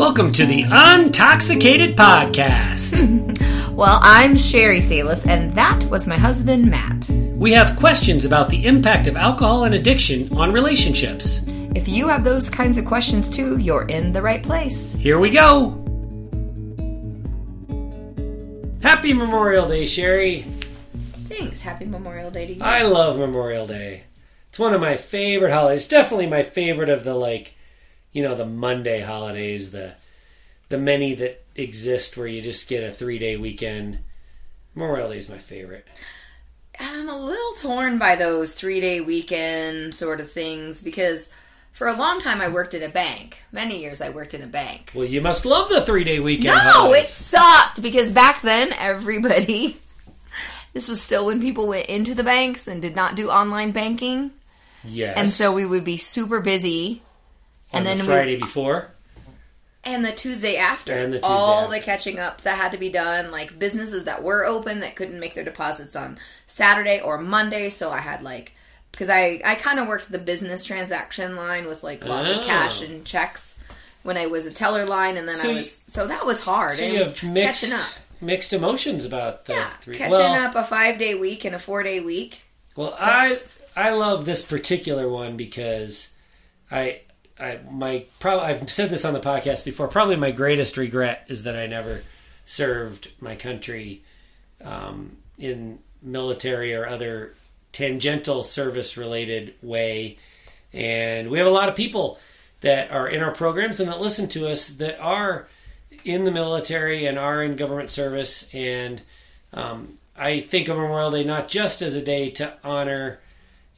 [0.00, 3.36] Welcome to the Untoxicated Podcast.
[3.74, 7.06] Well, I'm Sheri Salis, and that was my husband, Matt.
[7.36, 11.44] we have questions about the impact of alcohol and addiction on relationships.
[11.74, 14.94] If you have those kinds of questions too, you're in the right place.
[14.94, 15.72] Here we go.
[18.82, 20.44] Happy Memorial Day, Sheri.
[21.28, 21.60] Thanks.
[21.60, 22.62] Happy Memorial Day to you.
[22.62, 24.04] I love Memorial Day.
[24.48, 25.86] It's one of my favorite holidays.
[25.86, 27.54] Definitely my favorite of the like,
[28.12, 29.94] you know, the Monday holidays, the
[30.68, 33.98] the many that exist where you just get a 3-day weekend.
[34.74, 35.84] Memorial Day is my favorite.
[36.78, 41.28] I'm a little torn by those three day weekend sort of things because
[41.72, 43.38] for a long time I worked at a bank.
[43.52, 44.92] Many years I worked in a bank.
[44.94, 46.54] Well, you must love the 3-day weekend.
[46.54, 47.04] No, holidays.
[47.04, 49.76] it sucked because back then everybody.
[50.72, 54.30] This was still when people went into the banks and did not do online banking,
[54.84, 55.14] Yes.
[55.18, 57.02] and so we would be super busy.
[57.72, 58.90] And the then we- Friday before.
[59.82, 61.74] And the Tuesday after, And the Tuesday all after.
[61.74, 65.18] the catching up that had to be done, like businesses that were open that couldn't
[65.18, 67.70] make their deposits on Saturday or Monday.
[67.70, 68.52] So I had like,
[68.92, 72.40] because I I kind of worked the business transaction line with like lots Oh.
[72.40, 72.86] of cash oh.
[72.86, 73.54] and checks
[74.02, 76.42] when I was a teller line, and then So I you- was so that was
[76.44, 76.76] hard.
[76.76, 77.86] So and you it was have mixed catching up.
[78.20, 79.96] mixed emotions about the Yeah, three.
[79.96, 82.42] catching well, up a five day week and a four day week.
[82.76, 83.38] Well, I
[83.74, 86.10] I love this particular one because
[86.70, 87.00] I
[87.40, 89.88] I my probably I've said this on the podcast before.
[89.88, 92.02] Probably my greatest regret is that I never
[92.44, 94.02] served my country
[94.62, 97.34] um, in military or other
[97.72, 100.18] tangential service related way.
[100.72, 102.18] And we have a lot of people
[102.60, 105.48] that are in our programs and that listen to us that are
[106.04, 108.52] in the military and are in government service.
[108.54, 109.02] And
[109.52, 113.20] um, I think of Memorial Day not just as a day to honor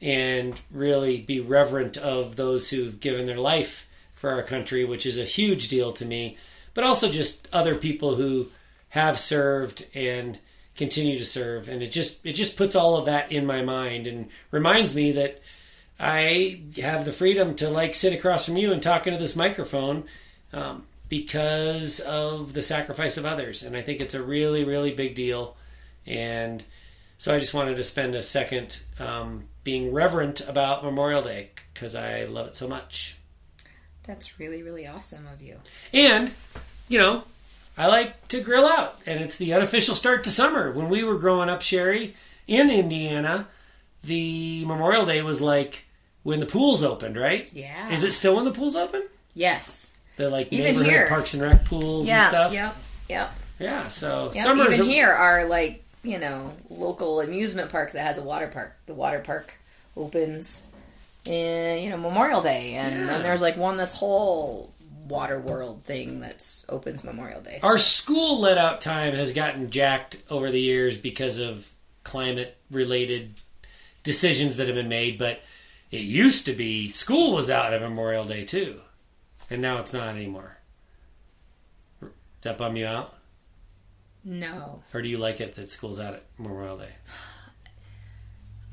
[0.03, 5.17] and really be reverent of those who've given their life for our country, which is
[5.17, 6.37] a huge deal to me,
[6.73, 8.47] but also just other people who
[8.89, 10.37] have served and
[10.75, 11.69] continue to serve.
[11.69, 15.13] And it just it just puts all of that in my mind and reminds me
[15.13, 15.41] that
[15.97, 20.03] I have the freedom to like sit across from you and talk into this microphone
[20.51, 23.63] um, because of the sacrifice of others.
[23.63, 25.55] And I think it's a really, really big deal.
[26.05, 26.61] And
[27.17, 31.95] so I just wanted to spend a second um, being reverent about Memorial Day because
[31.95, 33.17] I love it so much.
[34.05, 35.57] That's really really awesome of you.
[35.93, 36.31] And,
[36.89, 37.23] you know,
[37.77, 40.71] I like to grill out, and it's the unofficial start to summer.
[40.71, 42.13] When we were growing up, Sheri,
[42.47, 43.47] in Indiana,
[44.03, 45.85] the Memorial Day was like
[46.23, 47.51] when the pools opened, right?
[47.53, 47.89] Yeah.
[47.89, 49.03] Is it still when the pools open?
[49.33, 49.93] Yes.
[50.17, 51.07] The like Even neighborhood here.
[51.07, 52.53] parks and rec pools and stuff.
[52.53, 52.75] Yep.
[53.09, 53.31] Yep.
[53.59, 53.87] Yeah.
[53.87, 58.23] So Yep, summer's even here, are like you know local amusement park that has a
[58.23, 58.75] water park.
[58.85, 59.55] The water park
[59.95, 60.65] opens
[61.25, 63.05] in you know Memorial Day, and Yeah.
[63.07, 64.71] then there's like one that's whole
[65.07, 67.59] water world thing that's opens Memorial Day.
[67.63, 71.67] Our school let out time has gotten jacked over the years because of
[72.03, 73.33] climate related
[74.03, 75.41] decisions that have been made, but
[75.91, 78.79] it used to be school was out on Memorial Day too.
[79.49, 80.57] And now it's not anymore.
[82.01, 82.09] Does
[82.43, 83.13] that bum you out?
[84.23, 86.89] No, Or do you like it that school's out at Memorial Day?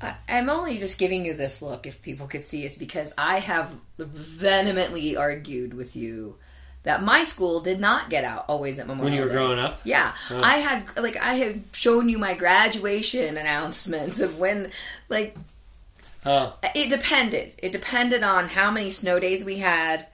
[0.01, 3.39] I, I'm only just giving you this look if people could see us because I
[3.39, 6.37] have vehemently argued with you
[6.83, 9.11] that my school did not get out always at Memorial Day.
[9.11, 9.35] When you were Day.
[9.35, 9.81] growing up?
[9.83, 10.41] Yeah, oh.
[10.41, 14.71] I had like I had shown you my graduation announcements of when
[15.09, 15.35] like
[16.25, 17.55] Oh, it depended.
[17.57, 20.05] It depended on how many snow days we had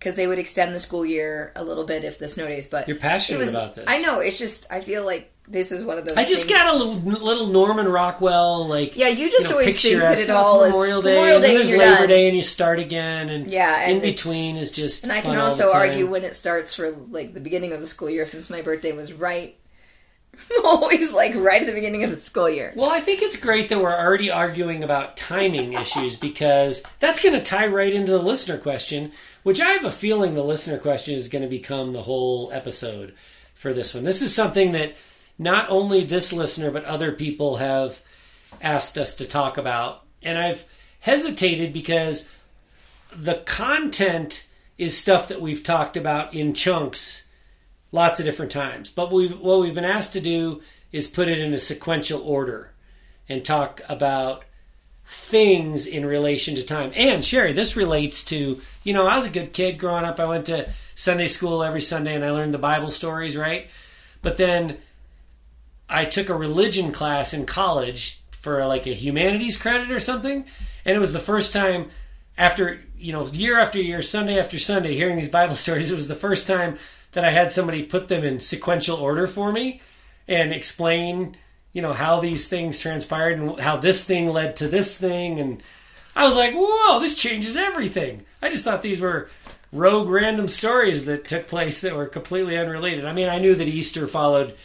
[0.00, 2.66] because they would extend the school year a little bit if the snow days.
[2.66, 3.84] But You're passionate was- about this.
[3.86, 4.18] I know.
[4.20, 6.16] It's just I feel like this is one of those.
[6.16, 9.80] I just things- got a little, little Norman Rockwell like Yeah, you just know, always
[9.82, 12.08] think that it all is Memorial Day, Memorial and then Day there's and Labor done.
[12.08, 15.02] Day, and you start again, and Yeah, and in between is just.
[15.04, 18.08] And I can also argue when it starts for like the beginning of the school
[18.08, 19.56] year since my birthday was right
[20.64, 22.72] always like right at the beginning of the school year.
[22.74, 27.34] Well, I think it's great that we're already arguing about timing issues because that's going
[27.34, 29.12] to tie right into the listener question,
[29.42, 33.14] which I have a feeling the listener question is going to become the whole episode
[33.54, 34.04] for this one.
[34.04, 34.94] This is something that
[35.38, 38.02] not only this listener, but other people have
[38.60, 40.04] asked us to talk about.
[40.22, 40.66] And I've
[41.00, 42.30] hesitated because
[43.14, 47.28] the content is stuff that we've talked about in chunks
[47.92, 48.90] lots of different times.
[48.90, 50.60] But we've, what we've been asked to do
[50.92, 52.72] is put it in a sequential order
[53.28, 54.44] and talk about
[55.12, 56.92] things in relation to time.
[56.94, 60.20] And Sheri, this relates to, you know, I was a good kid growing up.
[60.20, 63.66] I went to Sunday school every Sunday and I learned the Bible stories, right?
[64.22, 64.78] But then
[65.88, 70.44] I took a religion class in college for like a humanities credit or something.
[70.84, 71.90] And it was the first time
[72.38, 76.08] after you know, year after year, Sunday after Sunday, hearing these Bible stories, it was
[76.08, 76.78] the first time
[77.12, 79.82] that I had somebody put them in sequential order for me
[80.28, 81.36] and explain,
[81.72, 85.38] you know, how these things transpired and how this thing led to this thing.
[85.38, 85.62] And
[86.16, 88.24] I was like, whoa, this changes everything.
[88.42, 89.28] I just thought these were
[89.72, 93.04] rogue random stories that took place that were completely unrelated.
[93.04, 94.56] I mean, I knew that Easter followed,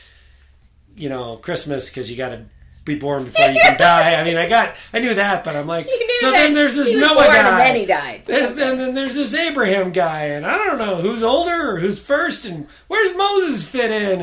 [0.95, 2.45] you know, Christmas because you got to
[2.85, 4.13] be born before you can die.
[4.15, 5.87] I mean, I got, I knew that, but I'm like,
[6.19, 8.23] so then there's this Noah guy, and then he died.
[8.25, 11.99] There's, and then there's this Abraham guy, and I don't know who's older or who's
[11.99, 14.21] first, and where's Moses fit in,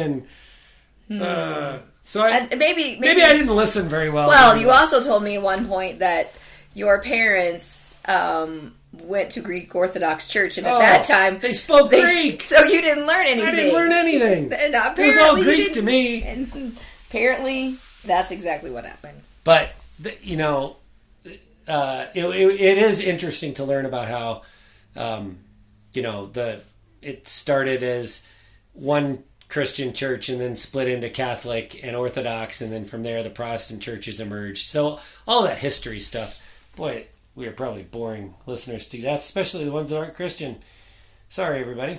[1.11, 1.79] and uh,
[2.13, 4.29] so I And maybe, maybe, maybe I didn't listen very well.
[4.29, 6.31] Well, you also told me at one point that
[6.75, 11.91] your parents um, went to Greek Orthodox Church, and at Oh, that time they spoke
[11.91, 12.43] they- Greek.
[12.43, 13.49] so you didn't learn anything.
[13.49, 14.53] I didn't learn anything.
[14.53, 16.23] And It was all Greek to me.
[16.23, 16.77] And
[17.09, 19.19] apparently, that's exactly what happened.
[19.43, 19.73] but
[20.21, 20.77] you know,
[21.67, 24.43] uh, it, it, it is interesting to learn about how,
[24.97, 25.39] um,
[25.95, 26.61] you know, the
[27.01, 28.23] it started as
[28.75, 33.29] one Christian church and then split into Catholic and Orthodox, and then from there the
[33.29, 34.67] Protestant churches emerged.
[34.67, 36.43] So all that history stuff,
[36.75, 37.05] boy,
[37.35, 40.57] we are probably boring listeners to that, especially the ones that aren't Christian.
[41.29, 41.99] Sorry, everybody.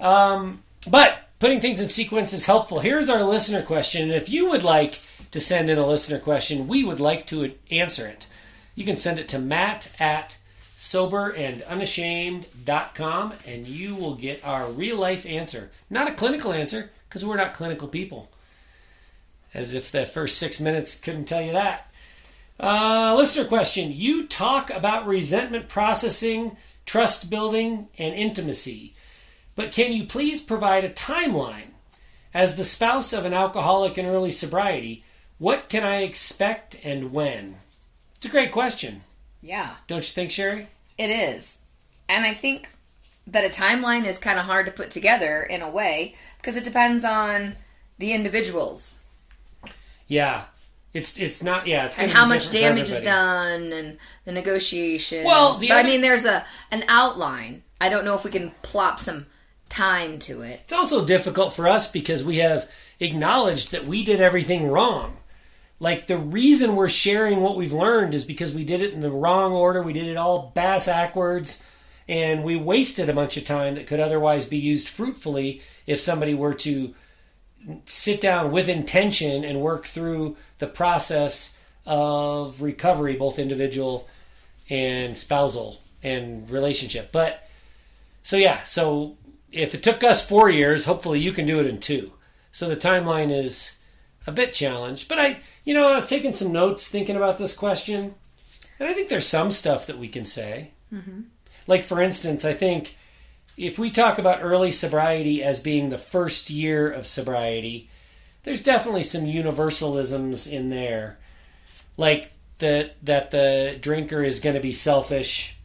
[0.00, 2.80] Um, but putting things in sequence is helpful.
[2.80, 4.02] Here's our listener question.
[4.02, 4.98] And if you would like
[5.30, 8.26] to send in a listener question, we would like to answer it.
[8.74, 10.36] You can send it to Matt at
[10.78, 15.70] soberandunashamed.com and you will get our real life answer.
[15.90, 18.30] Not a clinical answer, because we're not clinical people.
[19.52, 21.90] As if the first six minutes couldn't tell you that.
[22.60, 23.92] Uh, listener question.
[23.92, 28.94] You talk about resentment processing, trust building, and intimacy.
[29.56, 31.72] But can you please provide a timeline?
[32.32, 35.02] As the spouse of an alcoholic in early sobriety,
[35.38, 37.56] what can I expect and when?
[38.16, 39.02] It's a great question.
[39.40, 40.66] Yeah, Don't you think, Sheri?
[40.96, 41.58] it is.
[42.08, 42.68] And I think
[43.26, 46.64] that a timeline is kind of hard to put together in a way because it
[46.64, 47.56] depends on
[47.98, 48.98] the individuals
[50.06, 50.44] Yeah.
[50.94, 55.26] It's it's not yeah, it's and how much damage is done and the negotiations.
[55.26, 57.62] Well, the But, I mean, there's a an outline.
[57.78, 59.26] I don't know if we can plop some
[59.68, 60.60] time to it.
[60.64, 62.70] It's also difficult for us because we have
[63.00, 65.17] acknowledged that we did everything wrong.
[65.80, 69.12] Like the reason we're sharing what we've learned is because we did it in the
[69.12, 69.82] wrong order.
[69.82, 71.62] We did it all bass backwards,
[72.08, 76.34] and we wasted a bunch of time that could otherwise be used fruitfully if somebody
[76.34, 76.94] were to
[77.84, 84.08] sit down with intention and work through the process of recovery, both individual
[84.68, 87.10] and spousal and relationship.
[87.12, 87.48] But
[88.22, 89.16] so yeah, so
[89.52, 92.12] if it took us four years, hopefully you can do it in two.
[92.52, 93.77] So the timeline is
[94.28, 95.08] a bit challenged.
[95.08, 98.14] But I, you know, I was taking some notes thinking about this question,
[98.78, 100.72] and I think there's some stuff that we can say.
[101.66, 102.96] Like for instance, I think
[103.56, 107.88] if we talk about early sobriety as being the first year of sobriety,
[108.44, 111.18] there's definitely some universalisms in there,
[111.96, 115.56] like the that the drinker is going to be selfish.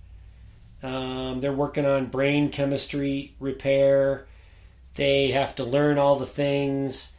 [0.82, 4.26] Um, they're working on brain chemistry repair.
[4.96, 7.13] They have to learn all the things,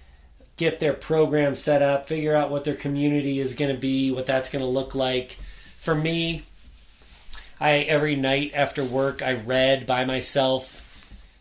[0.56, 4.26] get their program set up, figure out what their community is going to be, what
[4.26, 5.38] that's going to look like.
[5.78, 6.42] For me,
[7.60, 10.80] I every night after work I read by myself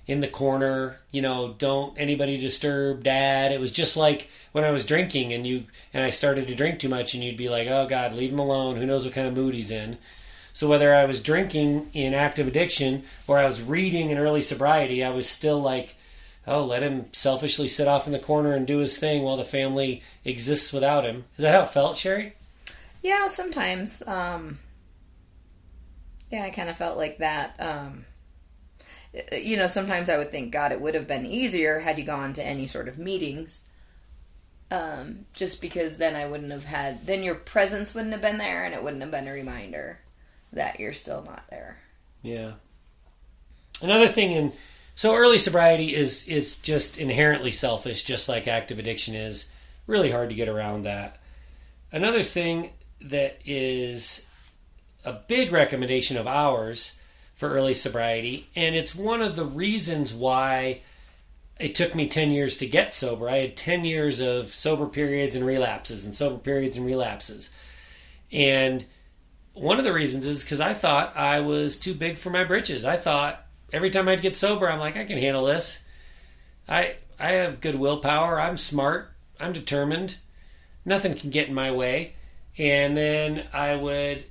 [0.05, 3.51] in the corner, you know, don't anybody disturb dad.
[3.51, 6.79] It was just like when I was drinking and you and I started to drink
[6.79, 8.75] too much and you'd be like, "Oh god, leave him alone.
[8.75, 9.97] Who knows what kind of mood he's in."
[10.53, 15.03] So whether I was drinking in active addiction or I was reading in early sobriety,
[15.03, 15.95] I was still like,
[16.45, 19.45] "Oh, let him selfishly sit off in the corner and do his thing while the
[19.45, 22.33] family exists without him." Is that how it felt, Sherry?
[23.01, 24.01] Yeah, sometimes.
[24.07, 24.59] Um,
[26.31, 27.55] yeah, I kind of felt like that.
[27.59, 28.05] Um,
[29.31, 32.33] you know, sometimes I would think, God, it would have been easier had you gone
[32.33, 33.67] to any sort of meetings.
[34.71, 38.63] Um, just because then I wouldn't have had, then your presence wouldn't have been there
[38.63, 39.99] and it wouldn't have been a reminder
[40.51, 41.77] that you're still not there.
[42.23, 42.53] Yeah.
[43.83, 44.53] Another thing in
[44.95, 49.51] so early sobriety is is just inherently selfish, just like active addiction is.
[49.85, 51.17] Really hard to get around that.
[51.91, 52.69] Another thing
[53.01, 54.25] that is
[55.03, 56.97] a big recommendation of ours
[57.35, 60.81] for early sobriety, and it's one of the reasons why
[61.59, 63.29] it took me 10 years to get sober.
[63.29, 67.49] I had 10 years of sober periods and relapses, and sober periods and relapses.
[68.31, 68.85] And
[69.53, 72.85] one of the reasons is because I thought I was too big for my britches.
[72.85, 73.42] I thought
[73.73, 75.83] every time I'd get sober, I'm like, I can handle this.
[76.69, 78.39] I I have good willpower.
[78.39, 79.11] I'm smart.
[79.39, 80.17] I'm determined.
[80.85, 82.13] Nothing can get in my way.
[82.57, 84.25] And then I would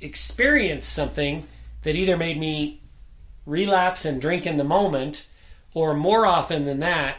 [0.00, 1.46] experience something
[1.82, 2.80] that either made me
[3.46, 5.26] relapse and drink in the moment,
[5.74, 7.16] or more often than that,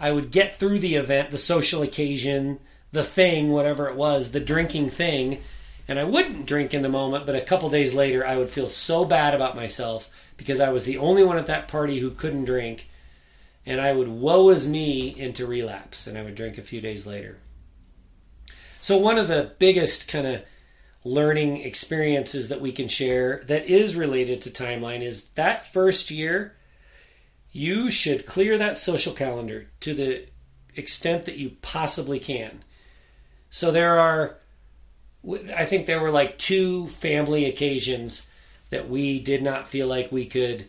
[0.00, 2.58] I would get through the event, the social occasion,
[2.92, 5.40] the thing, whatever it was, the drinking thing,
[5.86, 8.68] and I wouldn't drink in the moment, but a couple days later I would feel
[8.68, 12.44] so bad about myself because I was the only one at that party who couldn't
[12.44, 12.88] drink,
[13.66, 17.06] and I would woe as me into relapse, and I would drink a few days
[17.06, 17.38] later.
[18.80, 20.42] So, one of the biggest kind of
[21.04, 26.56] learning experiences that we can share that is related to timeline is that first year,
[27.50, 30.26] you should clear that social calendar to the
[30.76, 32.62] extent that you possibly can.
[33.50, 34.38] So, there are,
[35.56, 38.28] I think there were like two family occasions
[38.70, 40.68] that we did not feel like we could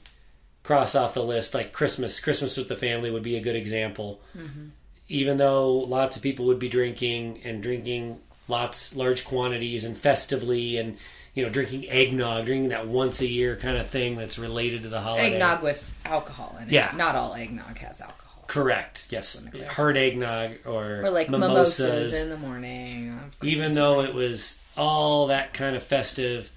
[0.64, 2.20] cross off the list, like Christmas.
[2.20, 4.22] Christmas with the family would be a good example.
[4.38, 4.68] Mm-hmm
[5.08, 10.78] even though lots of people would be drinking and drinking lots large quantities and festively
[10.78, 10.98] and
[11.36, 14.90] you know drinking eggnog drinking that once a year kind of thing that's related to
[14.90, 16.92] the holiday eggnog with alcohol in it Yeah.
[16.96, 19.08] not all eggnog has alcohol correct.
[19.10, 23.20] Yes hard eggnog or, or like mimosas, mimosas, in the morning.
[23.42, 26.52] Even though it was all that kind of festive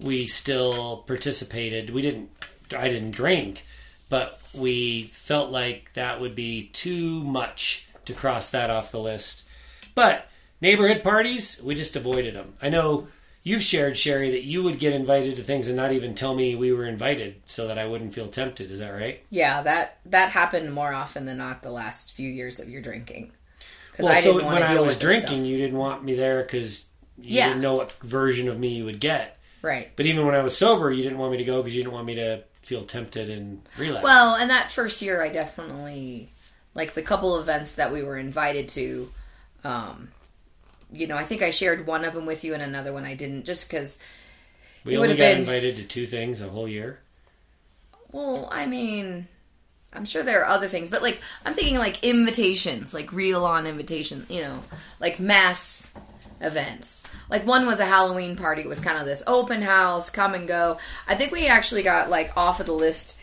[0.00, 1.90] we still participated.
[1.90, 2.30] We didn't
[2.76, 3.64] i didn't drink
[4.08, 9.42] but we felt like that would be too much to cross that off the list.
[9.94, 10.28] But
[10.60, 12.54] neighborhood parties we just avoided them.
[12.62, 13.08] I know
[13.46, 16.56] you've shared sheri that you would get invited to things and not even tell me
[16.56, 20.30] we were invited so that i wouldn't feel tempted is that right Yeah, that that
[20.30, 23.30] happened more often than not the last few years of your drinking.
[23.92, 26.86] Because well I so didn't when i was drinking you didn't want me there because
[27.18, 27.48] you Yeah.
[27.48, 29.90] didn't know what version of me you would get right?
[29.96, 31.94] But even when I was sober, you didn't want me to go because you didn't
[31.94, 34.04] want me to feel tempted and relapse.
[34.04, 36.30] Well, and that first year, I definitely
[36.74, 39.10] like the couple events that we were invited to.
[39.64, 40.08] Um,
[40.92, 43.14] you know, I think I shared one of them with you, and another one I
[43.14, 43.98] didn't, just because.
[44.84, 47.00] we only got been- invited to two things a whole year.
[48.12, 49.28] Well, I mean,
[49.92, 53.66] I'm sure there are other things, but like I'm thinking like invitations, like real on
[53.66, 54.62] invitation, you know,
[55.00, 55.92] like mass
[56.40, 57.02] events.
[57.28, 58.62] Like one was a Halloween party.
[58.62, 60.78] It was kind of this open house, come and go.
[61.08, 63.18] I think we actually got like off of the list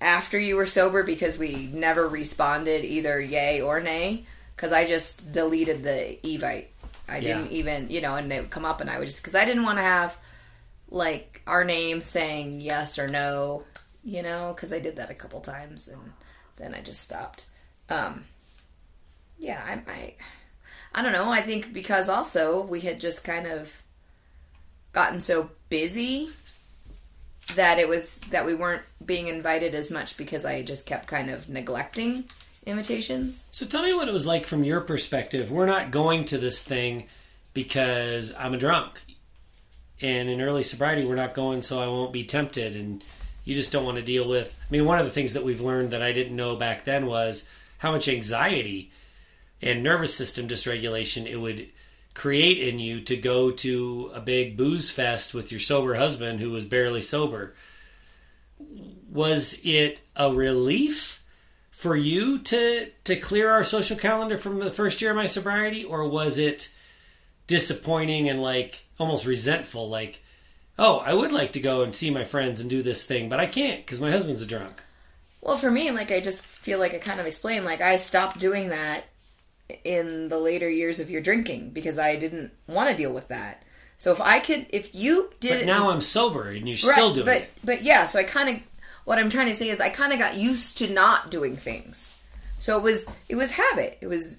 [0.00, 4.24] after you were sober because we never responded either yay or nay
[4.54, 6.66] because I just deleted the evite.
[7.08, 9.34] I didn't even, you know, and they would come up and I would just because
[9.34, 10.16] I didn't want to have
[10.88, 13.64] like our name saying yes or no,
[14.04, 16.12] you know, because I did that a couple times and
[16.56, 17.46] then I just stopped.
[17.88, 18.24] Um,
[19.38, 20.14] yeah, I, I,
[20.94, 21.30] I don't know.
[21.30, 23.82] I think because also we had just kind of
[24.92, 26.30] gotten so busy
[27.54, 31.30] that it was that we weren't being invited as much because I just kept kind
[31.30, 32.24] of neglecting
[32.66, 33.46] invitations.
[33.52, 35.50] So tell me what it was like from your perspective.
[35.50, 37.06] We're not going to this thing
[37.54, 39.00] because I'm a drunk.
[40.02, 42.76] And in early sobriety, we're not going so I won't be tempted.
[42.76, 43.02] And
[43.44, 44.58] you just don't want to deal with.
[44.60, 47.06] I mean, one of the things that we've learned that I didn't know back then
[47.06, 48.90] was how much anxiety
[49.62, 51.68] and nervous system dysregulation it would
[52.12, 56.50] create in you to go to a big booze fest with your sober husband who
[56.50, 57.54] was barely sober.
[59.10, 61.24] Was it a relief
[61.86, 65.84] for you to to clear our social calendar from the first year of my sobriety,
[65.84, 66.74] or was it
[67.46, 69.88] disappointing and like almost resentful?
[69.88, 70.20] Like,
[70.80, 73.38] oh, I would like to go and see my friends and do this thing, but
[73.38, 74.82] I can't because my husband's a drunk.
[75.40, 78.40] Well, for me, like I just feel like I kind of explained, like I stopped
[78.40, 79.04] doing that
[79.84, 83.62] in the later years of your drinking because I didn't want to deal with that.
[83.96, 87.26] So if I could, if you did But now I'm sober and you're still doing
[87.26, 87.50] but, it.
[87.62, 88.75] But yeah, so I kind of
[89.06, 92.12] what I'm trying to say is I kind of got used to not doing things.
[92.58, 93.98] So it was it was habit.
[94.00, 94.36] It was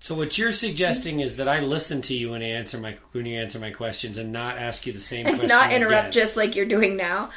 [0.00, 3.26] So what you're suggesting is that I listen to you when I answer my when
[3.26, 5.46] you answer my questions and not ask you the same question.
[5.46, 6.12] not interrupt again.
[6.12, 7.30] just like you're doing now.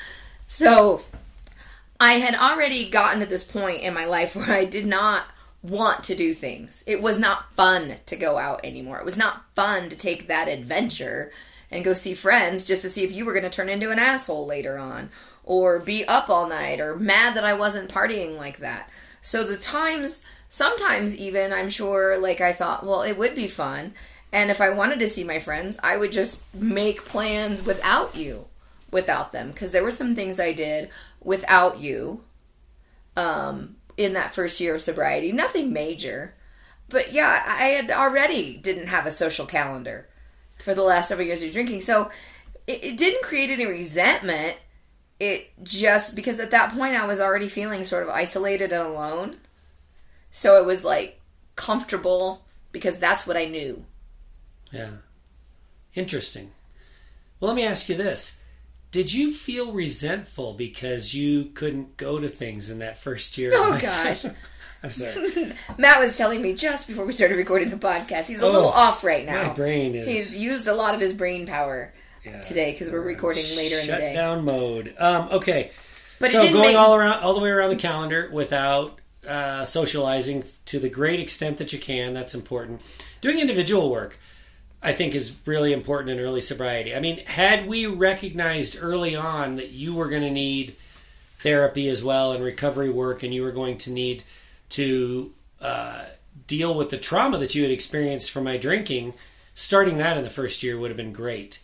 [0.47, 1.01] So
[1.99, 5.25] I had already gotten to this point in my life where I did not
[5.61, 6.83] want to do things.
[6.87, 8.97] It was not fun to go out anymore.
[8.97, 11.31] It was not fun to take that adventure
[11.69, 13.99] and go see friends just to see if you were going to turn into an
[13.99, 15.11] asshole later on
[15.43, 18.89] or be up all night or mad that I wasn't partying like that.
[19.21, 23.93] So the times sometimes even I'm sure like I thought, well, it would be fun
[24.31, 28.47] and if I wanted to see my friends, I would just make plans without you,
[28.91, 30.89] without them because there were some things I did
[31.21, 32.21] without you
[33.15, 35.31] um in that first year of sobriety.
[35.31, 36.33] Nothing major.
[36.89, 40.07] But yeah, I had already didn't have a social calendar
[40.63, 41.81] for the last several years of drinking.
[41.81, 42.09] So
[42.67, 44.57] it, it didn't create any resentment.
[45.23, 49.37] It just because at that point I was already feeling sort of isolated and alone.
[50.31, 51.19] So it was like
[51.55, 53.85] comfortable because that's what I knew.
[54.71, 54.89] Yeah.
[55.95, 56.51] Interesting.
[57.39, 58.39] Well, let me ask you this.
[58.91, 63.51] Did you feel resentful because you couldn't go to things in that first year?
[63.53, 64.25] Oh gosh.
[64.83, 65.53] I'm sorry.
[65.77, 68.25] Matt was telling me just before we started recording the podcast.
[68.25, 69.47] He's a little Oh, off right now.
[69.47, 71.93] My brain is He's used a lot of his brain power
[72.25, 74.13] yeah, today because we're recording later in the day.
[74.13, 74.95] Shutdown mode.
[74.97, 75.71] Um, okay,
[76.19, 80.43] But so going make all around, all the way around the calendar without uh, socializing
[80.65, 82.13] to the great extent that you can.
[82.13, 82.81] That's important.
[83.21, 84.19] Doing individual work,
[84.81, 86.95] I think, is really important in early sobriety.
[86.95, 90.75] I mean, had we recognized early on that you were going to need
[91.37, 94.23] therapy as well and recovery work, and you were going to need
[94.69, 96.05] to uh,
[96.47, 99.13] deal with the trauma that you had experienced from my drinking,
[99.53, 101.59] starting that in the first year would have been great.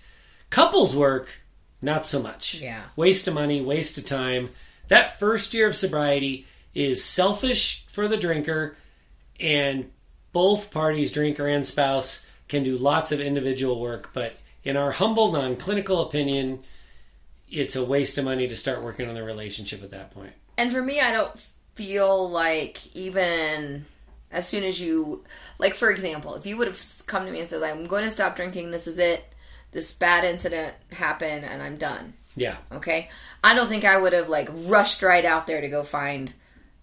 [0.50, 1.42] Couples work,
[1.82, 2.56] not so much.
[2.56, 2.84] Yeah.
[2.96, 4.50] Waste of money, waste of time.
[4.88, 8.76] That first year of sobriety is selfish for the drinker,
[9.40, 9.92] and
[10.32, 14.12] both parties, drinker and spouse, can do lots of individual work.
[14.14, 16.60] But in our humble, non clinical opinion,
[17.50, 20.34] it's a waste of money to start working on the relationship at that point.
[20.58, 21.40] And for me, I don't
[21.76, 23.86] feel like even
[24.32, 25.24] as soon as you,
[25.58, 28.12] like, for example, if you would have come to me and said, I'm going to
[28.12, 29.24] stop drinking, this is it,
[29.72, 32.14] this bad incident happened, and I'm done.
[32.36, 32.58] Yeah.
[32.72, 33.10] Okay?
[33.44, 36.34] I don't think I would have, like, rushed right out there to go find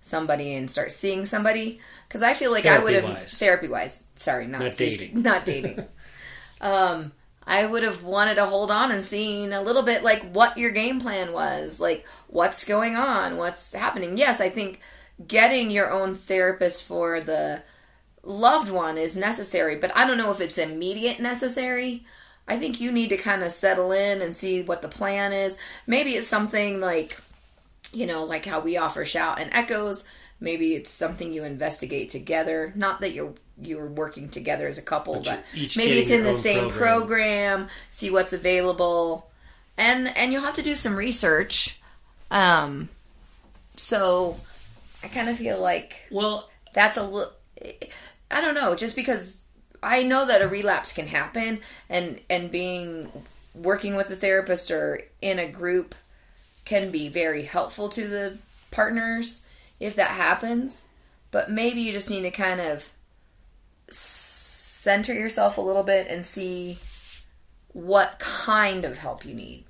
[0.02, 1.80] somebody and start seeing somebody.
[2.08, 3.38] Because I feel like I would have, Therapy-wise.
[3.38, 5.22] therapy wise, sorry, not, Not dating.
[5.22, 5.84] Not dating.
[6.60, 7.12] um,
[7.46, 10.72] I would have wanted to hold on and seen a little bit like what your
[10.72, 14.16] game plan was, like what's going on, what's happening.
[14.16, 14.80] Yes, I think
[15.26, 17.62] getting your own therapist for the
[18.22, 22.04] loved one is necessary, but I don't know if it's immediate necessary.
[22.48, 25.56] I think you need to kind of settle in and see what the plan is.
[25.86, 27.20] Maybe it's something like,
[27.92, 30.04] you know, like how we offer shout and echoes.
[30.38, 32.72] Maybe it's something you investigate together.
[32.76, 35.24] Not that you're you're working together as a couple, But
[35.54, 37.06] but, maybe it's in the same program.
[37.06, 37.68] program.
[37.90, 39.30] See what's available,
[39.78, 41.80] and and you'll have to do some research.
[42.30, 42.90] Um,
[43.76, 44.36] so
[45.02, 47.32] I kind of feel like Well, that's a little
[48.30, 49.40] i don't know just because
[49.86, 53.10] i know that a relapse can happen and and being
[53.54, 55.94] working with a therapist or in a group
[56.64, 58.36] can be very helpful to the
[58.70, 59.46] partners
[59.80, 60.84] if that happens
[61.30, 62.90] but maybe you just need to kind of
[63.88, 66.78] center yourself a little bit and see
[67.72, 69.64] what kind of help you need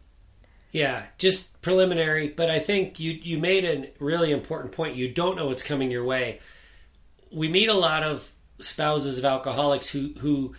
[0.77, 4.95] Yeah, just preliminary, but I think you you made a really important point.
[4.95, 6.41] You don't know what's coming your way.
[7.33, 10.55] We meet a lot of spouses of alcoholics who who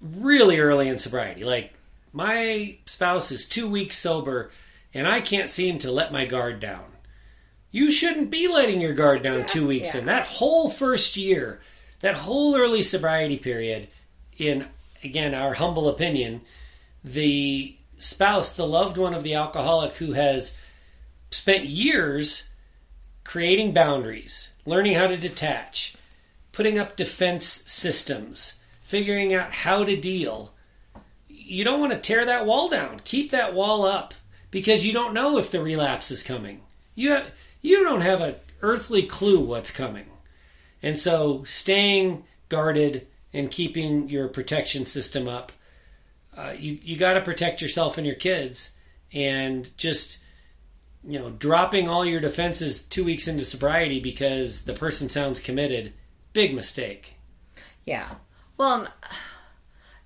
[0.00, 1.74] really early in sobriety, like
[2.12, 4.50] my spouse is 2 weeks sober
[4.92, 6.84] and I can't seem to let my guard down.
[7.70, 10.00] You shouldn't be letting your guard down 2 weeks Yeah.
[10.00, 10.06] in.
[10.06, 11.60] That whole first year,
[12.00, 13.88] that whole early sobriety period
[14.38, 14.66] in
[15.04, 16.40] again our humble opinion,
[17.04, 20.56] the spouse, the loved one of the alcoholic who has
[21.30, 22.48] spent years
[23.22, 25.94] creating boundaries, learning how to detach,
[26.60, 30.52] putting up defense systems, figuring out how to deal.
[31.26, 33.00] You don't want to tear that wall down.
[33.02, 34.12] Keep that wall up
[34.50, 36.60] because you don't know if the relapse is coming.
[36.94, 40.04] You have, you don't have a earthly clue what's coming.
[40.82, 45.52] And so staying guarded and keeping your protection system up
[46.36, 48.72] uh, you you got to protect yourself and your kids,
[49.14, 50.18] and just
[51.02, 55.94] you know dropping all your defenses two weeks into sobriety because the person sounds committed,
[56.32, 57.14] big mistake.
[57.84, 58.08] Yeah.
[58.56, 58.88] Well,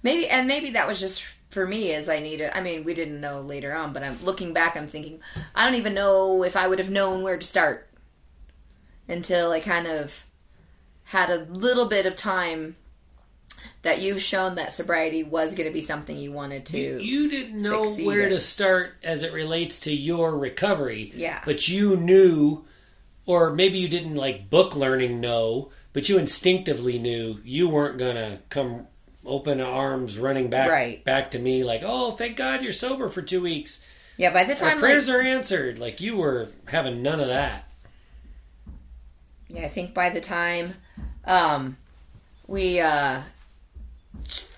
[0.02, 2.50] maybe, and maybe that was just for me as I needed.
[2.56, 4.76] I mean, we didn't know later on, but I'm looking back.
[4.76, 5.20] I'm thinking,
[5.54, 7.88] I don't even know if I would have known where to start
[9.08, 10.26] until I kind of
[11.04, 12.76] had a little bit of time
[13.82, 16.78] that you've shown that sobriety was going to be something you wanted to.
[16.78, 18.30] You, you didn't know where in.
[18.30, 21.12] to start as it relates to your recovery.
[21.14, 21.42] Yeah.
[21.44, 22.64] But you knew,
[23.26, 28.40] or maybe you didn't like book learning know, but you instinctively knew you weren't gonna
[28.50, 28.86] come
[29.24, 31.02] open arms running back Right.
[31.04, 33.82] back to me like, oh, thank God you're sober for two weeks.
[34.18, 35.78] yeah, by the time like, prayers are answered.
[35.78, 37.64] Like you were having none of that.
[39.48, 40.74] Yeah, I think by the time
[41.24, 41.76] um,
[42.46, 43.20] we uh,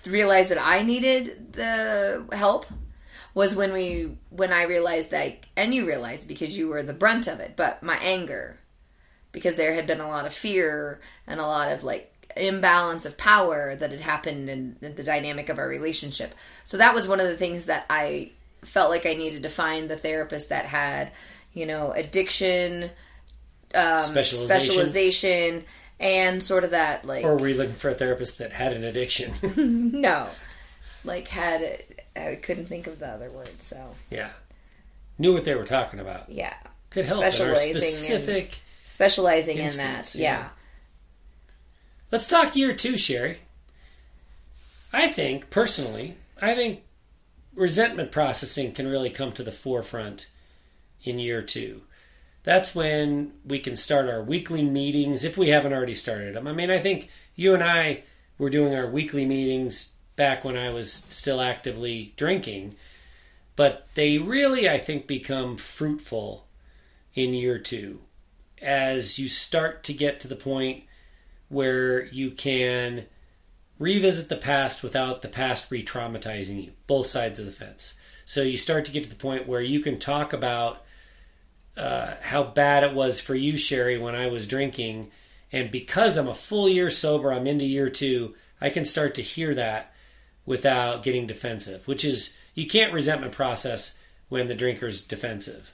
[0.05, 2.65] realized that I needed the help
[3.33, 7.27] was when we when I realized that and you realized because you were the brunt
[7.27, 8.57] of it, but my anger
[9.37, 13.15] because there had been a lot of fear and a lot of like imbalance of
[13.19, 16.33] power that had happened in, the dynamic of our relationship.
[16.63, 18.31] So that was one of the things that I
[18.63, 21.11] felt like I needed to find the therapist that had,
[21.53, 22.89] you know, addiction,
[23.75, 24.47] um, Specialization.
[24.47, 25.63] specialization,
[25.99, 28.83] and sort of that like Or were you looking for a therapist that had an
[28.83, 29.33] addiction?
[30.01, 30.29] no,
[31.03, 31.83] like had
[32.15, 33.61] I couldn't think of the other word.
[33.61, 33.77] So
[34.09, 34.29] yeah.
[35.19, 36.27] knew what they were talking about.
[36.31, 36.55] Yeah.
[36.89, 38.55] Could help Specializing in- specific.
[38.97, 40.15] Specializing in that.
[40.15, 40.21] yeah.
[40.23, 40.49] Yeah.
[42.11, 43.35] Let's talk year two, Sheri.
[44.91, 46.81] I think, personally, I think
[47.53, 50.31] resentment processing can really come to the forefront
[51.03, 51.83] in year two.
[52.41, 56.47] That's when we can start our weekly meetings if we haven't already started them.
[56.47, 58.01] I mean, I think you and I
[58.39, 62.73] were doing our weekly meetings back when I was still actively drinking,
[63.55, 66.47] but they really, I think, become fruitful
[67.13, 67.99] in year two
[68.61, 70.83] as you start to get to the point
[71.49, 73.05] where you can
[73.79, 77.97] revisit the past without the past re traumatizing you, both sides of the fence.
[78.25, 80.83] So you start to get to the point where you can talk about
[81.77, 85.11] uh, how bad it was for you, Sheri, when I was drinking.
[85.51, 89.21] And because I'm a full year sober, I'm into year two, I can start to
[89.21, 89.93] hear that
[90.45, 95.73] without getting defensive, which is, you can't resentment process when the drinker's defensive.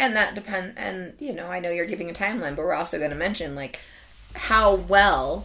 [0.00, 2.96] And that depend and you know, I know you're giving a timeline, but we're also
[2.96, 3.80] going to mention like
[4.34, 5.44] how well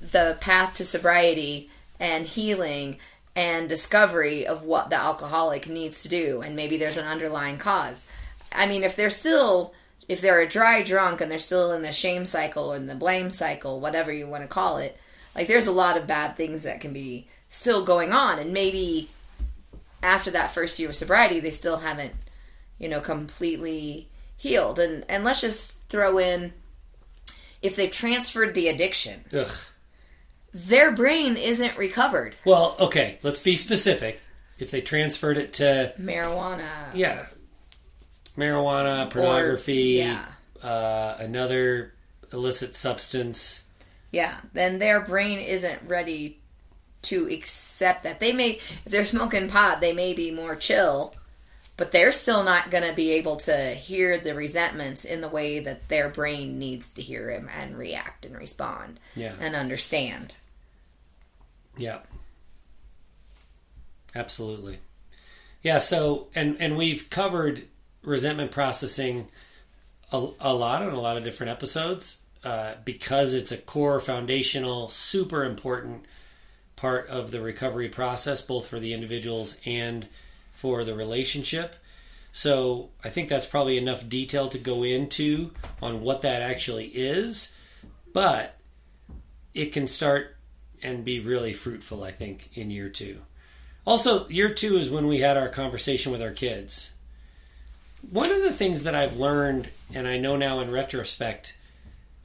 [0.00, 1.70] the path to sobriety
[2.00, 2.96] and healing
[3.36, 8.08] and discovery of what the alcoholic needs to do and maybe there's an underlying cause.
[8.50, 9.72] I mean, if they're still
[10.08, 12.96] if they're a dry drunk and they're still in the shame cycle or in the
[12.96, 14.98] blame cycle, whatever you want to call it,
[15.36, 19.08] like there's a lot of bad things that can be still going on and maybe
[20.02, 22.12] after that first year of sobriety they still haven't
[22.78, 26.52] you know completely healed and and let's just throw in
[27.62, 29.50] if they've transferred the addiction Ugh.
[30.54, 34.20] their brain isn't recovered Well, okay, let's be specific.
[34.58, 37.26] If they transferred it to marijuana Yeah.
[38.36, 40.24] Marijuana, pornography, yeah.
[40.62, 41.94] uh, another
[42.32, 43.64] illicit substance.
[44.12, 46.38] yeah then their brain isn't ready
[47.02, 51.14] to accept that they may if they're smoking pot they may be more chill
[51.78, 55.60] but they're still not going to be able to hear the resentments in the way
[55.60, 59.32] that their brain needs to hear him and react and respond Yeah.
[59.40, 60.36] and understand
[61.78, 62.00] Yeah.
[64.14, 64.78] Absolutely.
[65.62, 67.64] Yeah, so and and we've covered
[68.02, 69.28] resentment processing
[70.12, 74.88] a, a lot on a lot of different episodes uh, because it's a core foundational
[74.88, 76.06] super important
[76.76, 80.06] part of the recovery process both for the individuals and
[80.58, 81.76] for the relationship
[82.32, 87.54] so i think that's probably enough detail to go into on what that actually is
[88.12, 88.56] but
[89.54, 90.36] it can start
[90.82, 93.20] and be really fruitful i think in year two
[93.86, 96.92] also year two is when we had our conversation with our kids
[98.10, 101.56] one of the things that I've learned, and I know now in retrospect,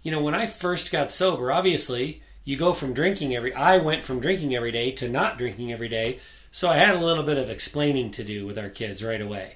[0.01, 3.53] you know, when I first got sober, obviously you go from drinking every.
[3.53, 6.19] I went from drinking every day to not drinking every day,
[6.53, 9.55] so I had a little bit of explaining to do with our kids right away,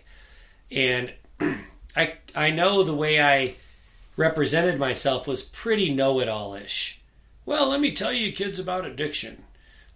[0.71, 1.13] and
[1.95, 3.53] I I know the way I
[4.17, 6.99] represented myself was pretty know-it-all-ish.
[7.45, 9.43] Well, let me tell you, kids, about addiction.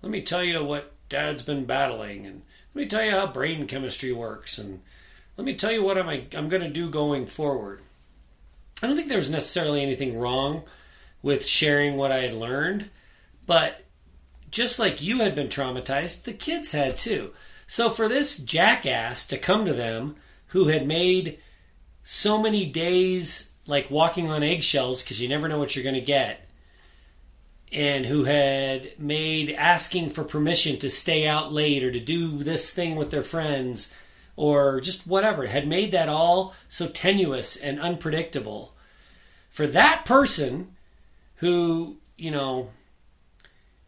[0.04, 2.44] Let me tell you what Dad's been battling, and
[2.76, 4.82] let me tell you how brain chemistry works, and
[5.38, 7.82] let me tell you what I'm, I'm going to do going forward.
[8.84, 10.66] I don't think there was necessarily anything wrong
[11.24, 12.92] with sharing what I had learned,
[13.48, 13.86] but
[14.52, 17.32] just like you had been traumatized, the kids had too.
[17.68, 21.40] So for this jackass to come to them who had made
[22.04, 26.02] so many days like walking on eggshells because you never know what you're going to
[26.02, 26.48] get,
[27.72, 32.72] and who had made asking for permission to stay out late or to do this
[32.74, 33.94] thing with their friends
[34.36, 38.74] or just whatever had made that all so tenuous and unpredictable
[39.50, 40.76] for that person
[41.36, 42.70] who you know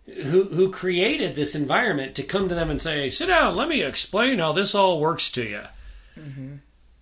[0.05, 3.81] who who created this environment to come to them and say sit down let me
[3.81, 5.61] explain how this all works to you.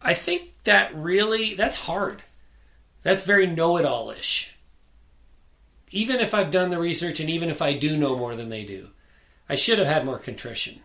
[0.01, 2.21] I think that really that's hard.
[3.03, 4.55] That's very know-it-all-ish.
[5.89, 8.63] Even if i've done the research and even if i do know more than they
[8.63, 8.89] do
[9.49, 10.81] i should have had more contrition.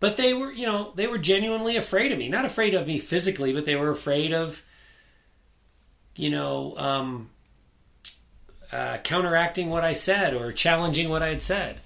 [0.00, 2.28] But they were you know they were genuinely afraid of me.
[2.28, 4.64] Not afraid of me physically but they were afraid of
[6.16, 7.30] you know um,
[8.72, 11.78] uh, counteracting what i said or challenging what i had said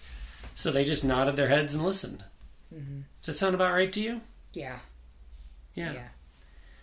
[0.54, 2.24] so they just nodded their heads and listened
[2.70, 4.20] does that sound about right to you
[4.52, 4.78] yeah
[5.74, 5.92] yeah.
[5.92, 6.08] Yeah.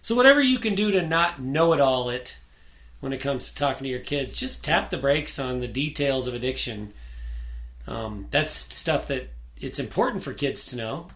[0.02, 2.38] so whatever you can do to not know it all it
[3.00, 6.28] when it comes to talking to your kids just tap the brakes on the details
[6.28, 6.94] of addiction
[7.88, 11.08] um, that's stuff that it's important for kids to know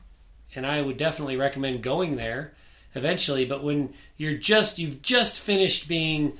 [0.56, 2.54] and I would definitely recommend going there
[2.96, 3.46] eventually.
[3.46, 6.38] But when you're just you've just finished being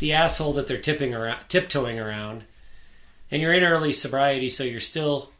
[0.00, 2.44] the asshole that they're tipping around, tiptoeing around,
[3.30, 5.30] and you're in early sobriety, so you're still,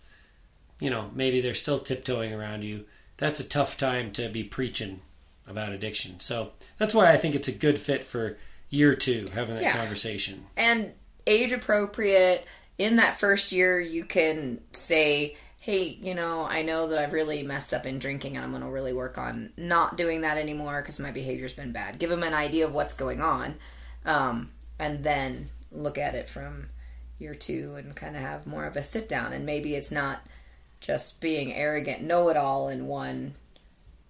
[0.81, 2.85] you know, maybe they're still tiptoeing around you.
[3.17, 5.01] that's a tough time to be preaching
[5.47, 6.19] about addiction.
[6.19, 8.37] So that's why I think it's a good fit for
[8.71, 9.77] year two having that Yeah.
[9.77, 10.47] conversation.
[10.57, 10.93] and
[11.27, 12.45] age appropriate
[12.77, 17.43] in that first year you can say hey you know i know that i've really
[17.43, 20.83] messed up in drinking and i'm going to really work on not doing that anymore
[20.83, 23.55] because my behavior's been bad give them an idea of what's going on
[24.05, 26.69] um, and then look at it from
[27.19, 29.33] year two and kind of have more of a sit down.
[29.33, 30.21] And maybe it's not
[30.81, 33.35] just being arrogant know-it-all in one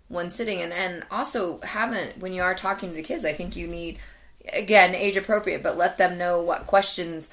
[0.08, 0.60] one sitting.
[0.60, 3.98] And and also haven't when you are talking to the kids i think you need
[4.52, 7.30] again age appropriate but let them know what questions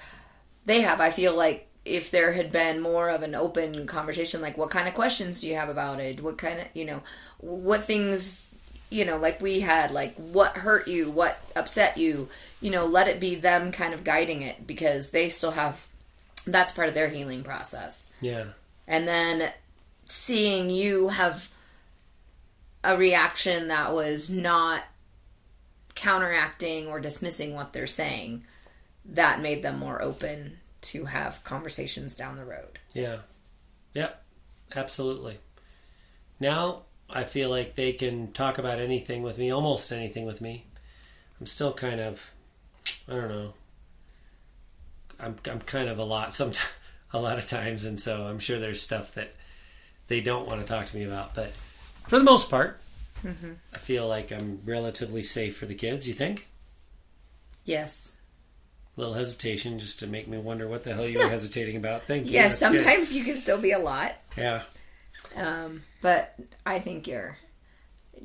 [0.65, 1.01] they have.
[1.01, 4.87] I feel like if there had been more of an open conversation like what kind
[4.87, 6.21] of questions do you have about it?
[6.21, 7.01] What kind of you know
[7.39, 8.50] what things
[8.91, 12.27] you know like we had like what hurt you what upset you
[12.59, 15.87] you know let it be them kind of guiding it because they still have
[16.45, 18.45] that's part of their healing process Yeah.
[18.87, 19.51] and then
[20.05, 21.49] seeing you have
[22.83, 24.83] a reaction that was not
[25.95, 28.43] counteracting or dismissing what they're saying
[29.05, 33.17] that made them more open to have conversations down the road Yeah.
[33.93, 34.23] Yep.
[34.75, 35.37] Absolutely.
[36.39, 40.65] Now I feel like they can talk about anything with me, almost anything with me.
[41.39, 42.21] I'm still kind of,
[43.09, 43.53] I don't know.
[45.19, 46.51] I'm I'm kind of a lot some
[47.13, 49.31] a lot of times, and so I'm sure there's stuff that
[50.07, 51.35] they don't want to talk to me about.
[51.35, 51.51] But
[52.07, 52.79] for the most part,
[53.23, 53.53] mm-hmm.
[53.73, 56.07] I feel like I'm relatively safe for the kids.
[56.07, 56.47] You think?
[57.65, 58.13] yes
[58.97, 62.03] A little hesitation just to make me wonder what the hell you were hesitating about.
[62.03, 62.33] Thank you.
[62.33, 62.83] yes That's good.
[62.83, 64.63] sometimes you can still be a lot Yeah.
[65.35, 67.37] Um, but i think you're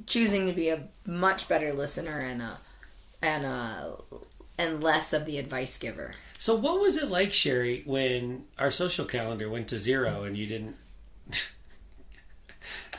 [0.07, 2.59] choosing to be a much better listener and a
[3.23, 3.95] and a
[4.59, 9.05] and less of the advice giver So, what was it like, Sheri, when our social
[9.07, 10.77] calendar went to zero and you didn't?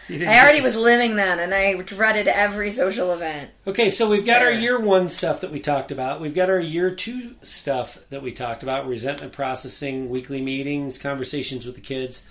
[0.07, 3.51] you didn't I already to- was living then, and I dreaded every social event.
[3.65, 6.21] Okay, so we've got our year one stuff that we talked about.
[6.21, 11.65] We've got our year two stuff that we talked about resentment processing, weekly meetings, conversations
[11.65, 12.27] with the kids.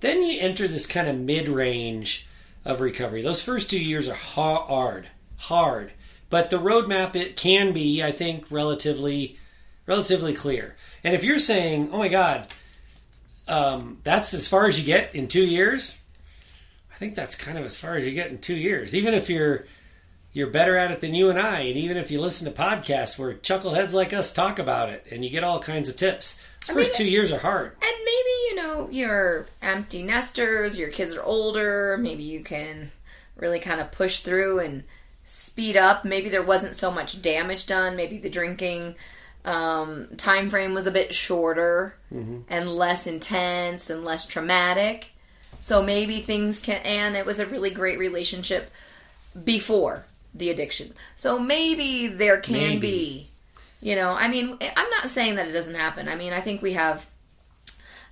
[0.00, 2.26] Then you enter this kind of mid range
[2.64, 3.22] of recovery.
[3.22, 5.92] Those first two years are hard, hard.
[6.30, 9.38] But the roadmap it can be, I think, relatively
[9.86, 10.76] relatively clear.
[11.02, 12.48] And if you're saying, "Oh my God,
[13.46, 15.98] um, that's as far as you get in two years,"
[16.92, 18.94] I think that's kind of as far as you get in two years.
[18.94, 19.66] Even if you're
[20.34, 23.16] you're better at it than you and I, and even if you listen to podcasts
[23.16, 26.74] where chuckleheads like us talk about it, and you get all kinds of tips, the
[26.74, 27.76] first mean, two years are hard.
[27.80, 32.90] And maybe, you know, you're empty nesters, your kids are older, maybe you can
[33.36, 34.82] really kind of push through and
[35.24, 36.04] speed up.
[36.04, 37.96] Maybe there wasn't so much damage done.
[37.96, 38.96] Maybe the drinking
[39.44, 41.94] um, time frame was a bit shorter
[42.48, 45.10] and less intense and less traumatic.
[45.60, 48.70] So maybe things can, and it was a really great relationship
[49.44, 50.92] before the addiction.
[51.16, 52.80] So maybe there can Maybe.
[52.80, 53.30] be,
[53.80, 56.08] you know, I mean, I'm not saying that it doesn't happen.
[56.08, 57.08] I mean, I think we have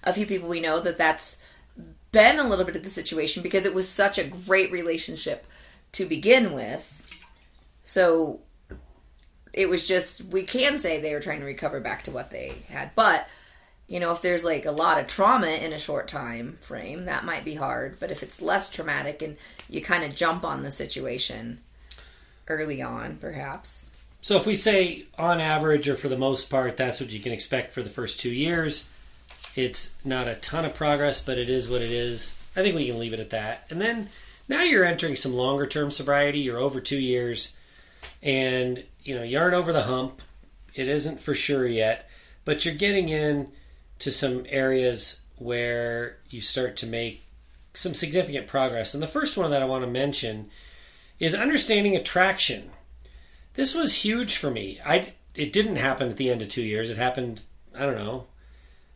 [0.05, 1.39] a few people we know that that's
[2.13, 5.47] been a little bit of the situation because it was such a great relationship
[5.93, 6.89] to begin with.
[7.85, 8.41] So
[9.53, 12.55] it was just we can say they were trying to recover back to what they
[12.69, 13.27] had, but
[13.89, 17.25] you know, if there's like a lot of trauma in a short time frame, that
[17.25, 17.99] might be hard.
[18.01, 19.37] But if it's less traumatic and
[19.69, 21.61] you kind of jump on the situation
[22.53, 23.93] early on, perhaps.
[24.21, 27.33] So if we say on average or for the most part, that's what you can
[27.33, 28.89] expect for the first two years.
[29.57, 32.37] It's not a ton of progress, but it is what it is.
[32.55, 33.67] I think we can leave it at that.
[33.69, 34.09] And then
[34.49, 36.39] now you're entering some longer term sobriety.
[36.39, 37.57] You're over two years,
[38.23, 40.23] and you know you aren't over the hump.
[40.75, 42.09] It isn't for sure yet,
[42.45, 43.53] but you're getting in
[43.99, 47.25] to some areas where you start to make
[47.75, 48.95] some significant progress.
[48.95, 50.51] And the first one that I want to mention
[51.23, 52.71] is understanding attraction
[53.55, 54.81] this was huge for me.
[54.85, 56.91] I it didn't happen at the end of two years.
[56.91, 57.41] It happened,
[57.75, 58.27] I don't know,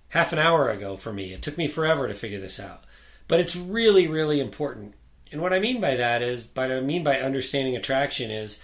[0.08, 1.32] half an hour ago for me.
[1.32, 2.84] It took me forever to figure this out,
[3.28, 4.94] but it's really, really important.
[5.32, 8.60] And what I mean by that is, by what I mean by understanding attraction is,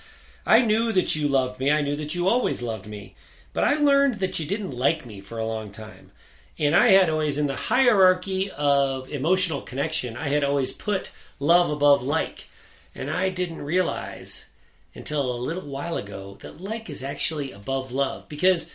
[0.46, 1.70] I knew that you loved me.
[1.70, 3.16] I knew that you always loved me,
[3.52, 6.10] but I learned that you didn't like me for a long time.
[6.58, 11.70] And I had always, in the hierarchy of emotional connection, I had always put love
[11.70, 12.46] above like.
[12.94, 14.48] And I didn't realize
[14.94, 18.72] until a little while ago that like is actually above love because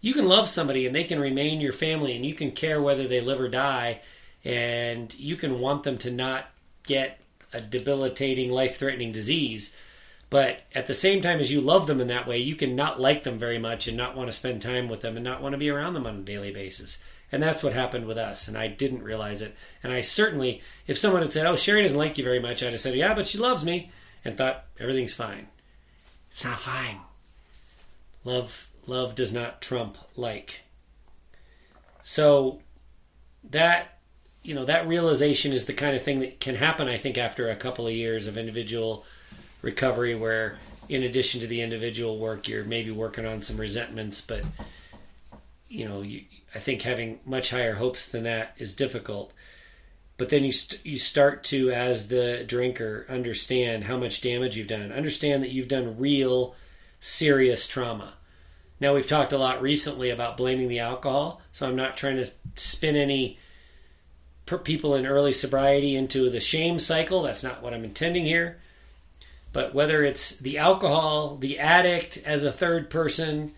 [0.00, 3.06] you can love somebody and they can remain your family and you can care whether
[3.06, 4.00] they live or die
[4.44, 6.46] and you can want them to not
[6.84, 7.20] get
[7.52, 9.76] a debilitating life threatening disease
[10.30, 13.00] But at the same time as you love them in that way, you can not
[13.00, 15.54] like them very much and not want to spend time with them and not want
[15.54, 17.02] to be around them on a daily basis.
[17.32, 18.48] And that's what happened with us.
[18.48, 19.54] And I didn't realize it.
[19.82, 22.72] And I certainly, if someone had said, Oh, Sheri doesn't like you very much, I'd
[22.72, 23.90] have said, Yeah, but she loves me,
[24.24, 25.48] and thought everything's fine.
[26.30, 26.98] It's not fine.
[28.24, 30.62] Love love does not trump like.
[32.02, 32.60] So
[33.50, 33.98] that
[34.42, 37.50] you know, that realization is the kind of thing that can happen, I think, after
[37.50, 39.04] a couple of years of individual
[39.62, 40.56] recovery where
[40.88, 44.42] in addition to the individual work you're maybe working on some resentments but
[45.68, 46.22] you know you,
[46.54, 49.32] i think having much higher hopes than that is difficult.
[50.20, 54.68] But then you st- you start to as the drinker understand how much damage you've
[54.68, 54.92] done.
[54.92, 56.54] Understand that you've done real
[57.00, 58.12] serious trauma.
[58.80, 62.28] Now we've talked a lot recently about blaming the alcohol so i'm not trying to
[62.54, 63.38] spin any
[64.64, 67.22] people in early sobriety into the shame cycle.
[67.22, 68.60] That's not what i'm intending here.
[69.52, 73.52] But whether it's the alcohol, the addict as a third person,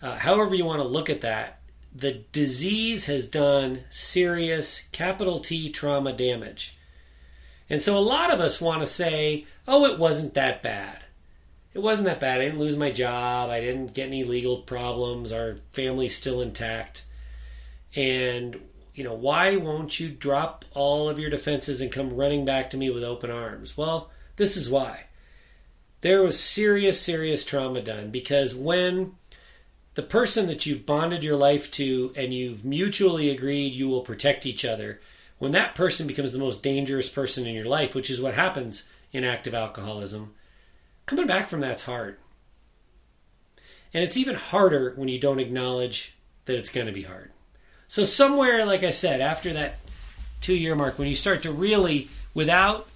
[0.00, 1.57] uh, however you want to look at that,
[1.94, 6.78] the disease has done serious capital T trauma damage.
[7.70, 11.04] And so a lot of us want to say, oh, it wasn't that bad.
[11.74, 12.40] It wasn't that bad.
[12.40, 13.50] I didn't lose my job.
[13.50, 15.32] I didn't get any legal problems.
[15.32, 17.04] Our family's still intact.
[17.94, 18.60] And,
[18.94, 22.76] you know, why won't you drop all of your defenses and come running back to
[22.76, 23.76] me with open arms?
[23.76, 25.04] Well, this is why
[26.00, 29.14] there was serious, serious trauma done because when
[29.98, 34.46] the person that you've bonded your life to and you've mutually agreed you will protect
[34.46, 35.00] each other,
[35.38, 38.88] when that person becomes the most dangerous person in your life, which is what happens
[39.12, 40.32] in active alcoholism,
[41.06, 42.16] coming back from that's hard.
[43.92, 47.32] And it's even harder when you don't acknowledge that it's going to be hard.
[47.88, 49.80] So, somewhere, like I said, after that
[50.40, 52.86] two year mark, when you start to really, without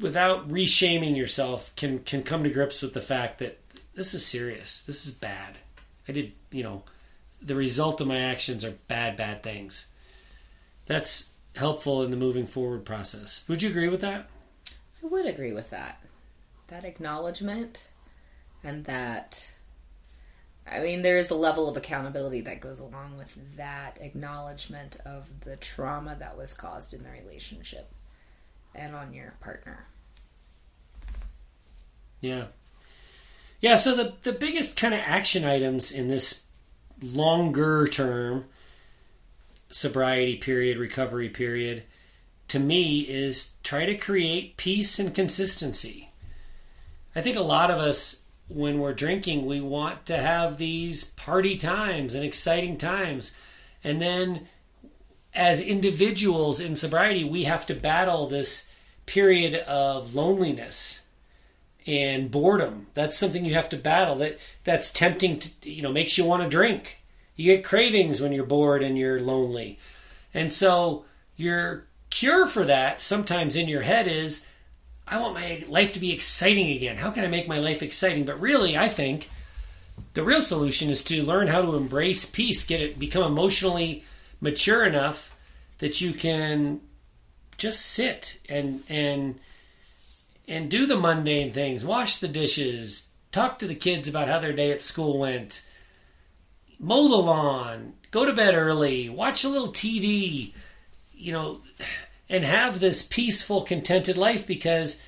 [0.00, 3.59] without reshaming yourself can can come to grips with the fact that
[3.94, 4.82] this is serious.
[4.82, 5.58] This is bad.
[6.08, 6.84] I did, you know,
[7.42, 9.86] the result of my actions are bad, bad things.
[10.86, 13.44] That's helpful in the moving forward process.
[13.48, 14.28] Would you agree with that?
[15.02, 16.02] I would agree with that.
[16.68, 17.88] That acknowledgement
[18.62, 19.50] and that
[20.70, 25.26] I mean there is a level of accountability that goes along with that acknowledgement of
[25.40, 27.90] the trauma that was caused in the relationship
[28.74, 29.86] and on your partner.
[32.20, 32.46] Yeah.
[33.60, 36.44] Yeah, so the the biggest kind of action items in this
[37.02, 38.46] longer term
[39.70, 41.84] sobriety period, recovery period
[42.48, 46.10] to me is try to create peace and consistency.
[47.14, 51.56] I think a lot of us when we're drinking, we want to have these party
[51.56, 53.36] times and exciting times.
[53.84, 54.48] And then
[55.32, 58.68] as individuals in sobriety, we have to battle this
[59.06, 60.99] period of loneliness
[61.86, 62.86] and boredom.
[62.94, 64.16] That's something you have to battle.
[64.16, 66.98] That that's tempting to you know makes you want to drink.
[67.36, 69.78] You get cravings when you're bored and you're lonely.
[70.34, 71.04] And so
[71.36, 74.46] your cure for that sometimes in your head is
[75.08, 76.98] I want my life to be exciting again.
[76.98, 78.24] How can I make my life exciting?
[78.24, 79.28] But really, I think
[80.14, 84.04] the real solution is to learn how to embrace peace, get it become emotionally
[84.40, 85.34] mature enough
[85.78, 86.80] that you can
[87.58, 89.40] just sit and and
[90.50, 94.52] and do the mundane things, wash the dishes, talk to the kids about how their
[94.52, 95.64] day at school went,
[96.80, 100.52] mow the lawn, go to bed early, watch a little TV,
[101.12, 101.60] you know,
[102.28, 105.00] and have this peaceful, contented life because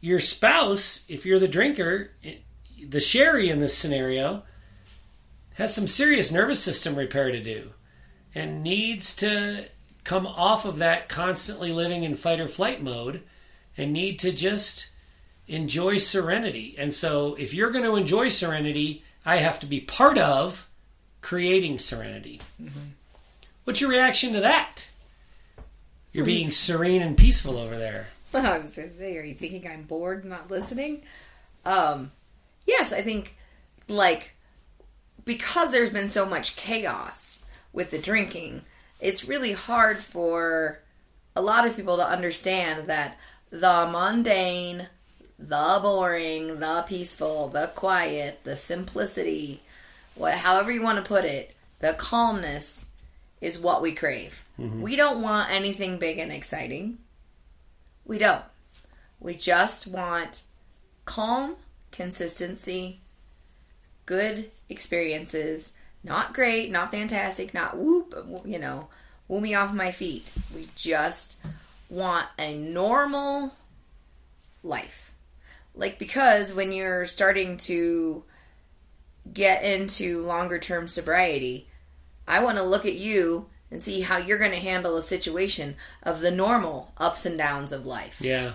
[0.00, 4.44] your spouse, if you're the drinker, the sheri in this scenario,
[5.54, 7.70] has some serious nervous system repair to do
[8.32, 9.64] and needs to
[10.04, 13.24] come off of that constantly living in fight or flight mode
[13.78, 14.90] and need to just
[15.46, 16.74] enjoy serenity.
[16.76, 20.68] And so, if you're going to enjoy serenity, I have to be part of
[21.22, 22.40] creating serenity.
[22.62, 22.90] Mm-hmm.
[23.64, 24.88] What's your reaction to that?
[26.12, 28.08] You're being serene and peaceful over there.
[28.32, 31.02] Well, I was going to say, are you thinking I'm bored, not listening?
[31.64, 32.10] Um,
[32.66, 33.36] yes, I think
[33.88, 34.32] like
[35.24, 38.62] because there's been so much chaos with the drinking,
[39.00, 40.80] it's really hard for
[41.36, 43.16] a lot of people to understand that
[43.50, 44.88] the mundane,
[45.38, 49.62] the boring, the peaceful, the quiet, the simplicity,
[50.14, 52.86] what however you want to put it, the calmness
[53.40, 54.42] is what we crave.
[54.58, 54.82] Mm-hmm.
[54.82, 56.98] We don't want anything big and exciting.
[58.04, 58.44] We don't.
[59.20, 60.42] We just want
[61.04, 61.56] calm,
[61.92, 63.00] consistency,
[64.06, 65.72] good experiences,
[66.02, 68.88] not great, not fantastic, not whoop, you know,
[69.28, 70.28] woo me off my feet.
[70.54, 71.36] We just
[71.88, 73.54] want a normal
[74.62, 75.14] life.
[75.74, 78.24] like because when you're starting to
[79.32, 81.68] get into longer term sobriety,
[82.26, 85.76] I want to look at you and see how you're going to handle a situation
[86.02, 88.20] of the normal ups and downs of life.
[88.20, 88.52] Yeah.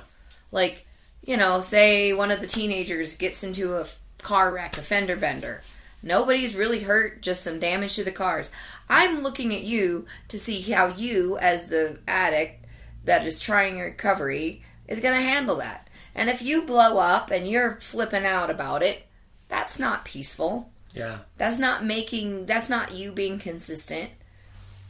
[0.51, 0.85] Like,
[1.23, 3.87] you know, say one of the teenagers gets into a
[4.21, 5.61] car wreck, a fender bender.
[6.01, 8.51] Nobody's really hurt, just some damage to the cars.
[8.89, 12.62] I'm looking at you to see how you, as the addict
[13.03, 15.89] that is trying recovery, is going to handle that.
[16.15, 19.07] And if you blow up and you're flipping out about it,
[19.49, 20.71] that's not peaceful.
[20.93, 21.19] Yeah.
[21.37, 24.11] That's not making that's not you being consistent.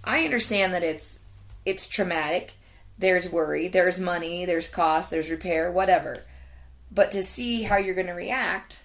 [0.04, 1.20] I understand that it's
[1.66, 2.54] it's traumatic.
[3.00, 6.24] There's worry, there's money, there's cost, there's repair, whatever.
[6.92, 8.82] But to see how you're going to react,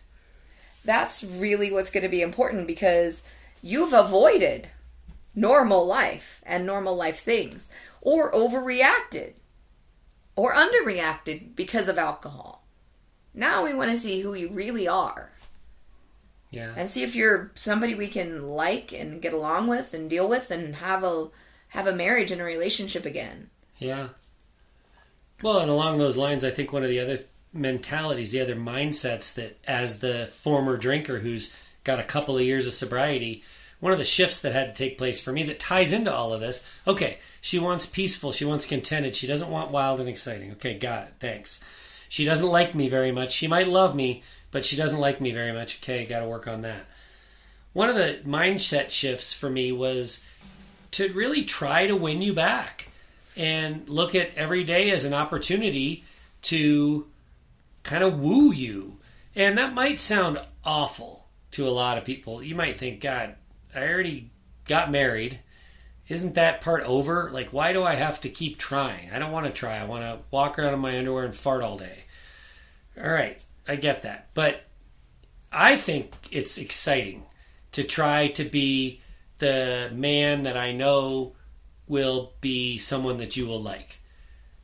[0.85, 3.23] that's really what's going to be important because
[3.61, 4.69] you've avoided
[5.35, 7.69] normal life and normal life things
[8.01, 9.35] or overreacted
[10.37, 12.65] or underreacted because of alcohol.
[13.35, 15.31] Now we want to see who you really are
[16.51, 16.73] Yeah.
[16.77, 20.51] and see if you're somebody we can like and get along with and deal with
[20.51, 21.29] and have a
[21.69, 23.51] have a marriage and a relationship again.
[23.79, 24.09] Yeah.
[25.43, 27.21] Well, and along those lines, I think one of the other
[27.53, 32.67] mentalities, the other mindsets that as the former drinker who's got a couple of years
[32.67, 33.43] of sobriety,
[33.81, 36.33] one of the shifts that had to take place for me that ties into all
[36.33, 36.65] of this.
[36.87, 40.53] Okay, she wants peaceful, she wants contented, she doesn't want wild and exciting.
[40.53, 41.15] Okay, got it.
[41.21, 41.61] Thanks.
[42.09, 43.33] She doesn't like me very much.
[43.33, 45.81] She might love me, but she doesn't like me very much.
[45.83, 46.87] Okay, got to work on that.
[47.73, 50.25] One of the mindset shifts for me was
[50.93, 52.89] to really try to win you back
[53.37, 56.03] and look at every day as an opportunity
[56.43, 57.07] to
[57.83, 58.97] kind of woo you.
[59.37, 62.43] And that might sound awful to a lot of people.
[62.43, 63.35] You might think, God,
[63.79, 64.31] I already
[64.67, 65.41] got married.
[66.09, 67.31] Isn't that part over?
[67.33, 69.11] Like, why do I have to keep trying?
[69.11, 69.77] I don't want to try.
[69.77, 72.05] I want to walk around in my underwear and fart all day.
[72.99, 74.29] All right, I get that.
[74.35, 74.63] But
[75.53, 77.25] I think it's exciting
[77.73, 79.03] to try to be
[79.39, 81.35] the man that I know
[81.87, 84.01] will be someone that you will like.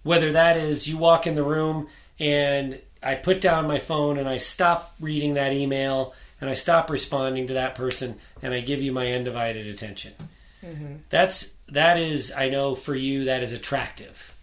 [0.02, 1.88] Whether that is you walk in the room
[2.18, 6.14] and I put down my phone and I stop reading that email
[6.44, 10.12] and I stop responding to that person and I give you my undivided attention.
[11.08, 14.36] That's that is I know for you that is attractive.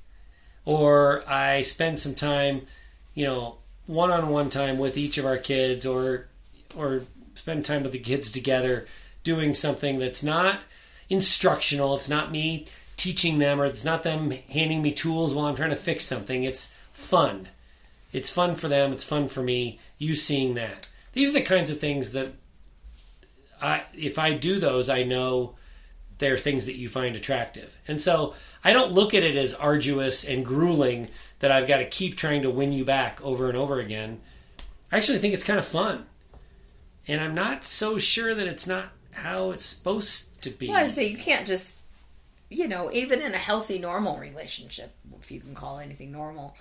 [0.65, 2.65] Or I spend some time,
[3.13, 6.27] you know, one-on-one time with each of our kids or
[6.75, 7.03] or
[7.35, 8.87] spend time with the kids together
[9.23, 10.61] doing something that's not
[11.07, 11.95] instructional.
[11.95, 12.65] It's not me
[12.97, 16.43] teaching them or it's not them handing me tools while I'm trying to fix something.
[16.43, 17.49] It's fun.
[18.11, 19.79] It's fun for them, it's fun for me.
[19.99, 20.89] You seeing that.
[21.13, 22.33] These are the kinds of things that
[23.61, 25.55] I if I do those, I know
[26.21, 27.77] they're things that you find attractive.
[27.87, 31.09] And so I don't look at it as arduous and grueling
[31.39, 34.21] that I've got to keep trying to win you back over and over again.
[34.91, 36.05] I actually think it's kind of fun.
[37.07, 40.67] And I'm not so sure that it's not how it's supposed to be.
[40.67, 41.79] Well, I say you can't just,
[42.49, 46.55] you know, even in a healthy, normal relationship, if you can call anything normal,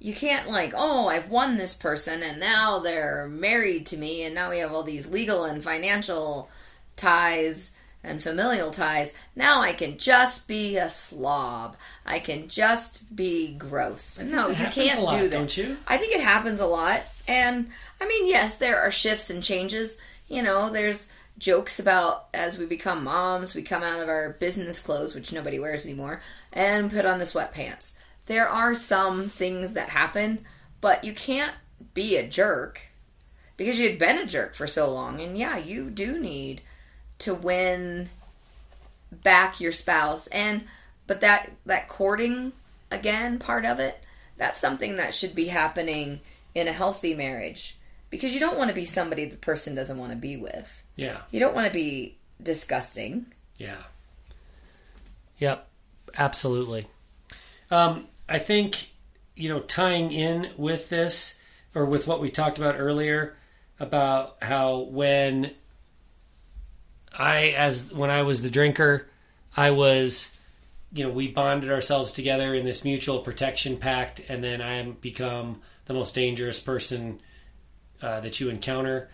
[0.00, 4.34] you can't like, oh, I've won this person and now they're married to me and
[4.34, 6.50] now we have all these legal and financial
[6.96, 7.72] ties
[8.04, 9.12] and familial ties.
[9.34, 11.76] Now I can just be a slob.
[12.06, 14.20] I can just be gross.
[14.20, 15.36] No, you can't a lot, do that.
[15.36, 15.76] don't you?
[15.86, 17.02] I think it happens a lot.
[17.26, 17.68] And
[18.00, 19.98] I mean, yes, there are shifts and changes.
[20.28, 24.80] You know, there's jokes about as we become moms, we come out of our business
[24.80, 26.20] clothes, which nobody wears anymore,
[26.52, 27.92] and put on the sweatpants.
[28.28, 30.44] There are some things that happen,
[30.80, 31.54] but you can't
[31.94, 32.80] be a jerk
[33.56, 35.20] because you'd been a jerk for so long.
[35.20, 36.60] And yeah, you do need
[37.20, 38.10] to win
[39.10, 40.26] back your spouse.
[40.28, 40.64] And
[41.06, 42.52] but that that courting
[42.90, 43.98] again part of it,
[44.36, 46.20] that's something that should be happening
[46.54, 47.78] in a healthy marriage
[48.10, 50.82] because you don't want to be somebody the person doesn't want to be with.
[50.96, 51.18] Yeah.
[51.30, 53.26] You don't want to be disgusting.
[53.56, 53.82] Yeah.
[55.38, 55.66] Yep.
[56.16, 56.88] Absolutely.
[57.70, 58.90] Um, I think,
[59.34, 61.38] you know, tying in with this
[61.74, 63.36] or with what we talked about earlier
[63.80, 65.52] about how when
[67.16, 69.08] I, as when I was the drinker,
[69.56, 70.34] I was,
[70.92, 75.62] you know, we bonded ourselves together in this mutual protection pact, and then I become
[75.86, 77.20] the most dangerous person
[78.02, 79.08] uh, that you encounter.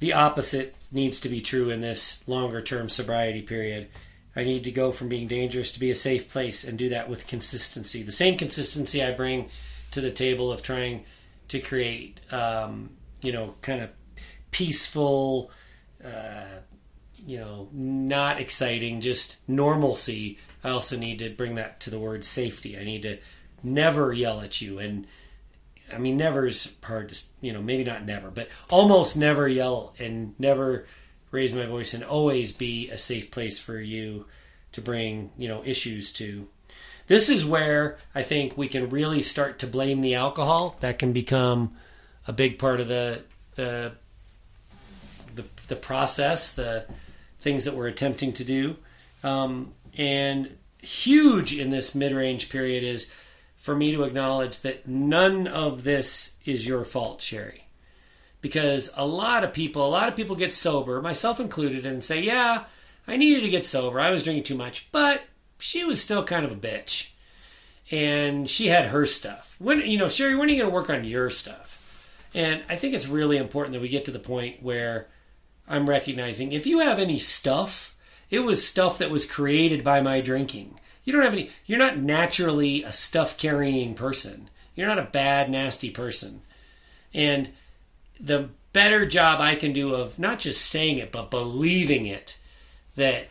[0.00, 3.88] The opposite needs to be true in this longer term sobriety period.
[4.36, 7.08] I need to go from being dangerous to be a safe place and do that
[7.08, 8.02] with consistency.
[8.02, 9.48] The same consistency I bring
[9.92, 11.04] to the table of trying
[11.48, 12.90] to create, um,
[13.22, 13.90] you know, kind of
[14.50, 15.50] peaceful,
[16.04, 16.60] uh,
[17.26, 20.38] you know, not exciting, just normalcy.
[20.64, 22.78] I also need to bring that to the word safety.
[22.78, 23.18] I need to
[23.62, 25.06] never yell at you and
[25.92, 30.34] I mean, never's hard to, you know, maybe not never, but almost never yell and
[30.38, 30.86] never
[31.34, 34.24] raise my voice and always be a safe place for you
[34.72, 36.48] to bring, you know, issues to.
[37.06, 40.76] This is where I think we can really start to blame the alcohol.
[40.80, 41.74] That can become
[42.26, 43.22] a big part of the
[43.56, 43.92] the
[45.34, 46.86] the, the process, the
[47.40, 48.76] things that we're attempting to do.
[49.24, 53.10] Um, and huge in this mid range period is
[53.56, 57.63] for me to acknowledge that none of this is your fault, Sheri.
[58.44, 62.20] Because a lot of people, a lot of people get sober, myself included, and say,
[62.20, 62.64] yeah,
[63.08, 63.98] I needed to get sober.
[63.98, 65.22] I was drinking too much, but
[65.58, 67.12] she was still kind of a bitch.
[67.90, 69.56] And she had her stuff.
[69.58, 71.80] When you know, Sheri, when are you going to work on your stuff?
[72.34, 75.06] And I think it's really important that we get to the point where
[75.66, 77.96] I'm recognizing if you have any stuff,
[78.28, 80.78] it was stuff that was created by my drinking.
[81.02, 84.50] You don't have any, you're not naturally a stuff carrying person.
[84.74, 86.42] You're not a bad, nasty person.
[87.14, 87.48] And
[88.20, 92.36] the better job I can do of not just saying it, but believing it
[92.96, 93.28] that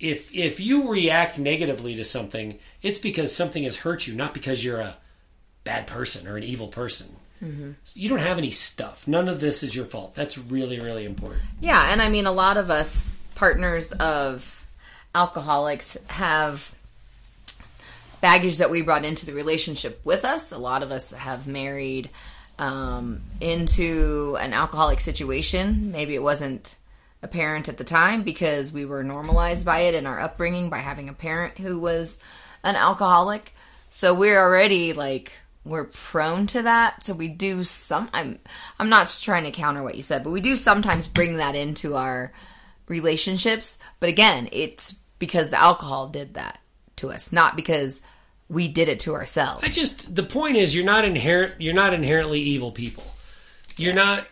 [0.00, 4.64] if if you react negatively to something, it's because something has hurt you, not because
[4.64, 4.96] you're a
[5.64, 7.16] bad person or an evil person.
[7.42, 7.72] Mm-hmm.
[7.94, 9.06] You don't have any stuff.
[9.08, 10.14] None of this is your fault.
[10.14, 11.42] That's really, really important.
[11.60, 14.64] Yeah, and I mean, a lot of us partners of
[15.14, 16.74] alcoholics have
[18.20, 20.52] baggage that we brought into the relationship with us.
[20.52, 22.08] A lot of us have married
[22.62, 25.90] um, into an alcoholic situation.
[25.90, 26.76] Maybe it wasn't
[27.20, 31.08] apparent at the time because we were normalized by it in our upbringing by having
[31.08, 32.20] a parent who was
[32.62, 33.52] an alcoholic.
[33.90, 35.32] So we're already like
[35.64, 37.04] we're prone to that.
[37.04, 38.08] So we do some.
[38.12, 38.38] I'm
[38.78, 41.96] I'm not trying to counter what you said, but we do sometimes bring that into
[41.96, 42.32] our
[42.86, 43.76] relationships.
[43.98, 46.60] But again, it's because the alcohol did that
[46.96, 48.02] to us, not because
[48.52, 49.60] we did it to ourselves.
[49.64, 53.04] I just the point is you're not inherent you're not inherently evil people.
[53.76, 53.94] You're yeah.
[53.94, 54.28] not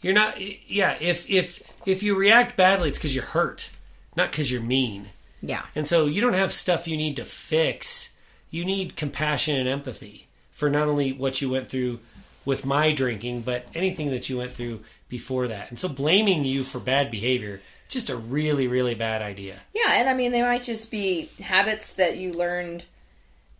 [0.00, 0.36] you're not
[0.70, 3.68] yeah, if if if you react badly it's cuz you're hurt,
[4.16, 5.10] not cuz you're mean.
[5.42, 5.66] Yeah.
[5.74, 8.12] And so you don't have stuff you need to fix
[8.54, 11.98] you need compassion and empathy for not only what you went through
[12.44, 15.70] with my drinking, but anything that you went through before that.
[15.70, 19.56] And so blaming you for bad behavior just a really really bad idea.
[19.74, 22.84] Yeah, and I mean they might just be habits that you learned,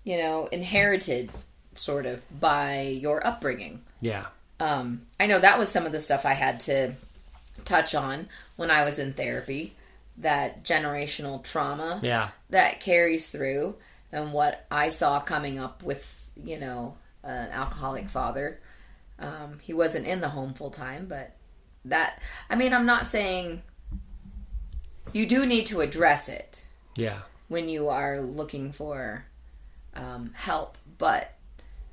[0.03, 1.31] you know, inherited
[1.75, 3.83] sort of by your upbringing.
[4.01, 4.27] Yeah.
[4.61, 6.95] Um I know that was some of the stuff I had to
[7.65, 9.75] touch on when I was in therapy,
[10.19, 12.31] that generational trauma yeah.
[12.51, 13.77] that carries through
[14.13, 18.61] and what I saw coming up with, you know, an alcoholic father.
[19.19, 21.35] Um, he wasn't in the home full time, but
[21.85, 23.63] that, I mean, I'm not saying
[25.15, 26.63] you do need to address it.
[26.97, 27.21] Yeah.
[27.49, 29.25] When you are looking for
[29.95, 31.33] um, help, but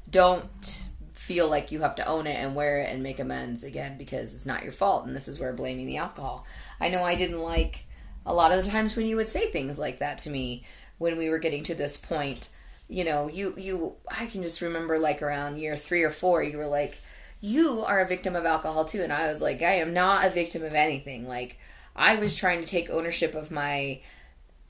[0.09, 0.81] don't
[1.13, 4.33] feel like you have to own it and wear it and make amends again because
[4.33, 5.05] it's not your fault.
[5.05, 6.47] And this is where blaming the alcohol.
[6.79, 7.85] I know I didn't like
[8.25, 10.65] a lot of the times when you would say things like that to me
[10.97, 12.49] when we were getting to this point.
[12.87, 16.57] You know, you you I can just remember like around year 3 or 4 you
[16.57, 16.97] were like
[17.39, 20.31] you are a victim of alcohol too and I was like I am not a
[20.31, 21.27] victim of anything.
[21.27, 21.59] Like
[21.95, 24.01] I was trying to take ownership of my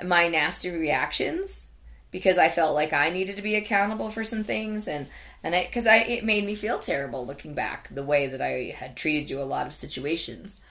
[0.03, 1.67] my nasty reactions
[2.09, 5.07] because I felt like I needed to be accountable for some things and
[5.43, 8.73] and I because I it made me feel terrible looking back the way that I
[8.75, 10.61] had treated you a lot of situations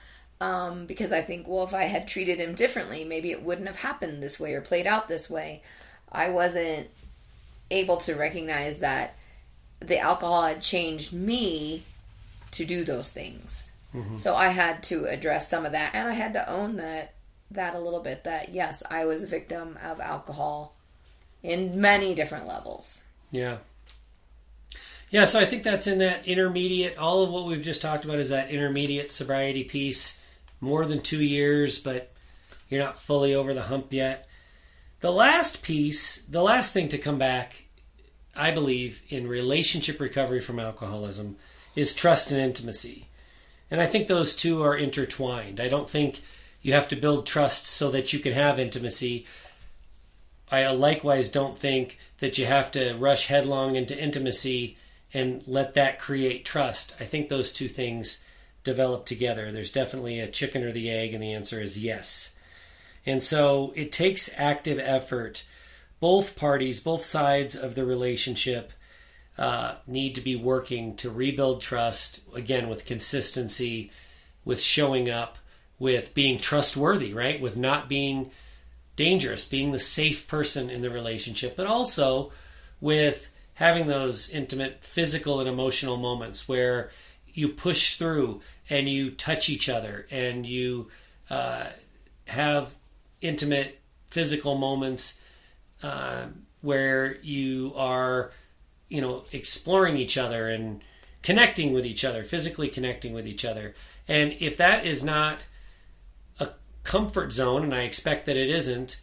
[0.41, 3.77] um, because I think, well, if I had treated him differently, maybe it wouldn't have
[3.77, 5.61] happened this way or played out this way.
[6.11, 6.87] I wasn't
[7.69, 9.13] able to recognize that
[9.79, 11.83] the alcohol had changed me
[12.51, 13.70] to do those things.
[13.95, 14.17] Mm-hmm.
[14.17, 17.13] So I had to address some of that, and I had to own that
[17.51, 18.23] that a little bit.
[18.23, 20.75] That yes, I was a victim of alcohol
[21.43, 23.05] in many different levels.
[23.31, 23.57] Yeah.
[25.09, 26.97] Yeah, so I think that's in that intermediate.
[26.97, 30.21] All of what we've just talked about is that intermediate sobriety piece
[30.61, 32.13] more than two years, but
[32.69, 34.27] you're not fully over the hump yet.
[35.01, 37.65] The last piece, the last thing to come back,
[38.35, 41.35] I believe, in relationship recovery from alcoholism
[41.75, 43.07] is trust and intimacy.
[43.71, 45.61] And I think those two are intertwined.
[45.61, 46.21] I don't think
[46.61, 49.25] you have to build trust so that you can have intimacy.
[50.51, 54.77] I uh, likewise don't think that you have to rush headlong into intimacy
[55.13, 56.95] and let that create trust.
[56.99, 58.23] I think those two things
[58.63, 59.51] develop together.
[59.51, 62.35] There's definitely a chicken or the egg, and the answer is yes.
[63.05, 65.43] And so it takes active effort.
[65.99, 68.73] Both parties, both sides of the relationship,
[69.37, 73.91] uh, need to be working to rebuild trust again with consistency,
[74.45, 75.37] with showing up,
[75.79, 77.41] with being trustworthy, right?
[77.41, 78.31] With not being
[78.95, 82.31] dangerous, being the safe person in the relationship, but also
[82.79, 86.91] with having those intimate physical and emotional moments where
[87.33, 90.87] you push through and you touch each other and you
[91.29, 91.65] uh,
[92.25, 92.75] have
[93.21, 93.79] intimate
[94.09, 95.21] physical moments
[95.83, 96.25] uh,
[96.61, 98.31] where you are,
[98.91, 100.81] you know, exploring each other and
[101.23, 103.73] connecting with each other, physically connecting with each other.
[104.07, 105.45] And if that is not
[106.39, 106.49] a
[106.83, 108.99] comfort zone, and I expect that it isn't,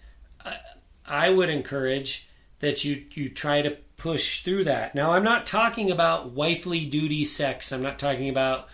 [1.07, 2.29] I, would encourage
[2.61, 4.95] that you you try to push through that.
[4.95, 7.73] Now, I'm not talking about wifely duty sex.
[7.73, 8.69] I'm not talking about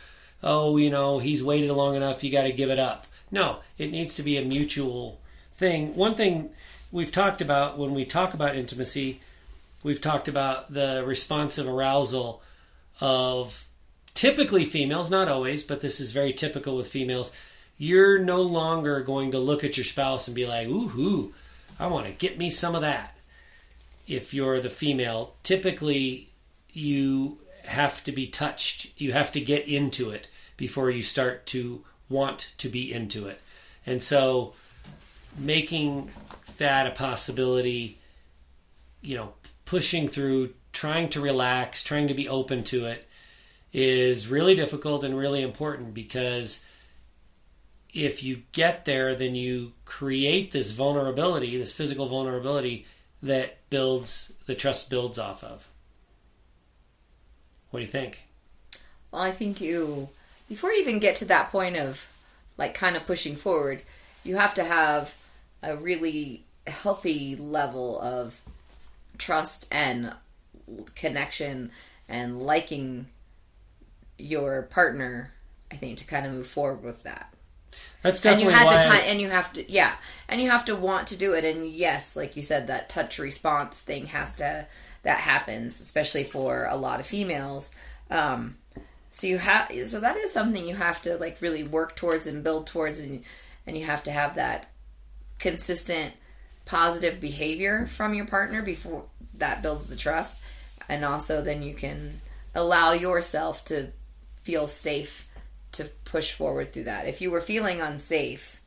[0.44, 3.06] oh, you know, he's waited long enough, you got to give it up.
[3.30, 5.20] No, it needs to be a mutual
[5.54, 5.96] thing.
[5.96, 6.50] One thing
[6.92, 9.20] we've talked about when we talk about intimacy,
[9.84, 12.42] we've talked about the responsive arousal
[13.00, 13.68] of
[14.14, 17.32] typically females, not always, but this is very typical with females.
[17.78, 21.32] You're no longer going to look at your spouse and be like, ooh,
[21.78, 23.16] I want to get me some of that.
[24.08, 26.28] If you're the female, typically
[26.72, 28.92] you have to be touched.
[29.00, 33.40] You have to get into it before you start to want to be into it.
[33.86, 34.54] And so
[35.36, 36.10] making
[36.58, 37.98] that a possibility,
[39.02, 39.32] you know,
[39.64, 43.08] pushing through, trying to relax, trying to be open to it
[43.72, 46.64] is really difficult and really important because
[47.92, 52.86] if you get there, then you create this vulnerability, this physical vulnerability
[53.22, 55.68] that builds the trust builds off of.
[57.70, 58.22] What do you think?
[59.10, 60.08] Well, I think you,
[60.48, 62.08] before you even get to that point of
[62.56, 63.82] like kind of pushing forward,
[64.22, 65.14] you have to have
[65.62, 68.40] a really healthy level of
[69.18, 70.14] trust and
[70.94, 71.70] connection
[72.08, 73.06] and liking
[74.18, 75.32] your partner.
[75.70, 77.34] I think to kind of move forward with that.
[78.02, 78.96] That's and you definitely had why.
[78.96, 79.94] to kind, and you have to yeah
[80.28, 83.18] and you have to want to do it and yes like you said that touch
[83.18, 84.66] response thing has to
[85.02, 87.74] that happens especially for a lot of females
[88.10, 88.56] um
[89.08, 92.44] so you have so that is something you have to like really work towards and
[92.44, 93.24] build towards and
[93.66, 94.70] and you have to have that
[95.38, 96.12] consistent
[96.64, 99.04] positive behavior from your partner before
[99.34, 100.40] that builds the trust
[100.88, 102.20] and also then you can
[102.54, 103.90] allow yourself to
[104.42, 105.28] feel safe
[105.72, 107.08] to push forward through that.
[107.08, 108.60] If you were feeling unsafe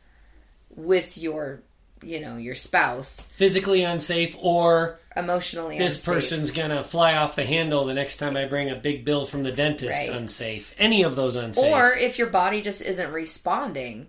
[0.75, 1.61] with your,
[2.03, 7.45] you know, your spouse, physically unsafe or emotionally this unsafe, person's gonna fly off the
[7.45, 10.07] handle the next time I bring a big bill from the dentist.
[10.07, 10.15] Right.
[10.15, 10.75] Unsafe.
[10.77, 11.71] Any of those unsafe.
[11.73, 14.07] or if your body just isn't responding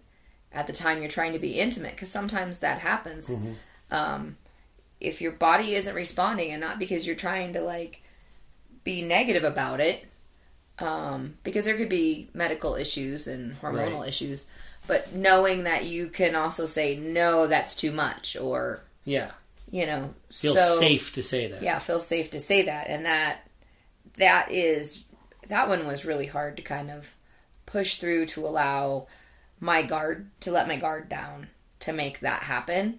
[0.53, 3.29] at the time you're trying to be intimate, because sometimes that happens.
[3.29, 3.53] Mm-hmm.
[3.91, 4.37] Um,
[5.01, 8.03] if your body isn't responding, and not because you're trying to like
[8.85, 10.05] be negative about it,
[10.79, 14.09] um, because there could be medical issues and hormonal Right.
[14.09, 14.47] issues,
[14.87, 19.31] but knowing that you can also say no, that's too much, or yeah,
[19.71, 21.63] you know, feel so, safe to say that.
[21.63, 23.39] yeah feel safe to say that and that
[24.17, 25.05] that is
[25.49, 27.15] that one was really hard to kind of
[27.67, 29.07] push through to allow
[29.61, 31.49] my guard to let my guard down
[31.81, 32.99] to make that happen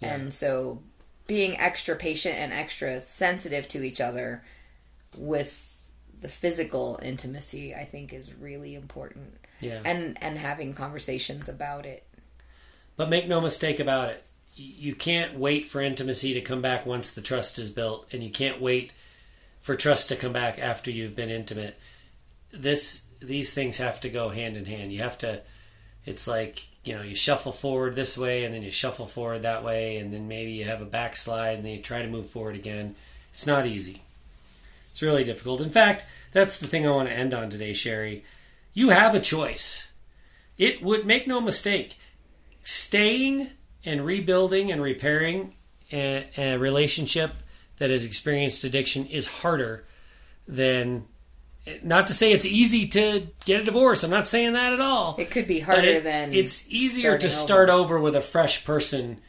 [0.00, 0.14] Yeah.
[0.14, 0.82] and so
[1.26, 4.42] being extra patient and extra sensitive to each other
[5.16, 5.78] with
[6.20, 9.80] the physical intimacy i think is really important Yeah.
[9.84, 12.04] and and having conversations about it
[12.96, 14.24] But make no mistake about it.
[14.56, 18.30] You can't wait for intimacy to come back once the trust is built, and you
[18.30, 18.92] can't wait
[19.60, 21.78] for trust to come back after you've been intimate.
[22.50, 24.92] This these things have to go hand in hand.
[24.92, 25.42] You have to.
[26.06, 29.62] It's like you know you shuffle forward this way, and then you shuffle forward that
[29.62, 32.54] way, and then maybe you have a backslide, and then you try to move forward
[32.54, 32.94] again.
[33.34, 34.00] It's not easy.
[34.90, 35.60] It's really difficult.
[35.60, 38.22] In fact, that's the thing I want to end on today, Sheri.
[38.72, 39.92] You have a choice.
[40.56, 41.98] It would make no mistake
[42.64, 43.50] staying
[43.84, 45.54] and rebuilding and repairing
[45.92, 47.32] a, a relationship
[47.78, 49.84] that has experienced addiction is harder
[50.46, 51.04] than
[51.82, 54.02] not to say it's easy to get a divorce.
[54.04, 55.16] I'm not saying that at all.
[55.18, 57.98] It could be harder it- than it's easier to start over.
[57.98, 59.20] with a fresh person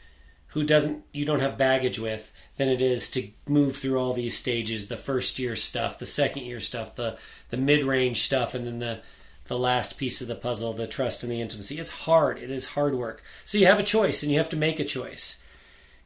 [0.48, 4.36] who doesn't you don't have baggage with than it is to move through all these
[4.36, 7.16] stages the first year stuff the second year stuff the
[7.50, 9.00] the mid-range stuff and then the
[9.46, 11.78] the last piece of the puzzle the trust and the intimacy.
[11.78, 12.38] It's hard.
[12.38, 13.22] It is hard work.
[13.44, 15.40] So you have a choice and you have to make a choice.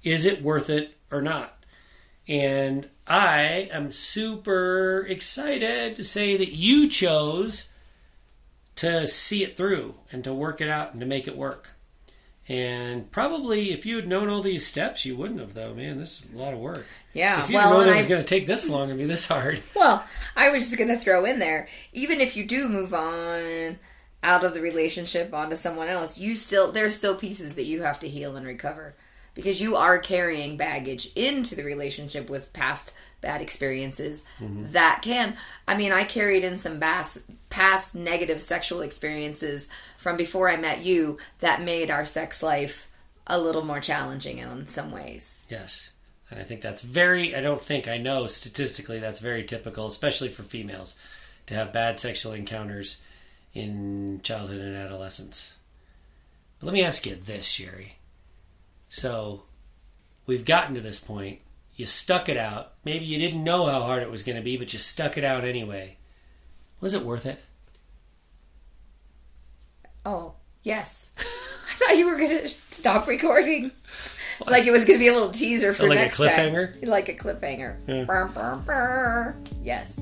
[0.03, 1.54] Is it worth it or not
[2.27, 7.69] and i am super excited to say that you chose
[8.77, 11.71] to see it through and to work it out and to make it work.
[12.47, 15.73] And probably if you had known all these steps, you wouldn't have, though.
[15.75, 16.87] Man, this is a lot of work.
[17.15, 19.07] yeah If you well known it I, was going to take this long and be
[19.07, 20.05] this hard, Well,
[20.37, 23.79] I was just going to throw in there, even if you do move on
[24.23, 28.01] out of the relationship onto someone else, you still there's still pieces that you have
[28.01, 28.95] to heal and recover.
[29.35, 34.71] Because you are carrying baggage into the relationship with past bad experiences mm-hmm.
[34.73, 35.35] that can
[35.67, 40.85] i mean i carried in some bas- past negative sexual experiences from before i met
[40.85, 42.87] you that made our sex life
[43.27, 45.91] a little more challenging in some ways Yes.
[46.31, 50.29] And I think that's very, I don't think, I know statistically that's very typical, especially
[50.29, 50.97] for females,
[51.47, 53.03] to have bad sexual encounters
[53.53, 55.57] in childhood and adolescence.
[56.59, 57.91] But let me ask you this, Sheri.
[58.97, 59.43] So,
[60.25, 61.41] we've gotten to this point.
[61.75, 62.75] You stuck it out.
[62.85, 65.25] Maybe you didn't know how hard it was going to be, but you stuck it
[65.25, 65.97] out anyway.
[66.81, 67.41] Was it worth it?
[70.07, 71.23] oh yes i
[71.79, 73.71] thought you were gonna stop recording
[74.47, 76.29] like it was gonna be a little teaser for Like a next time.
[76.29, 76.87] cliffhanger?
[76.87, 79.35] like a cliffhanger Brr, brr, brr.
[79.63, 79.99] yes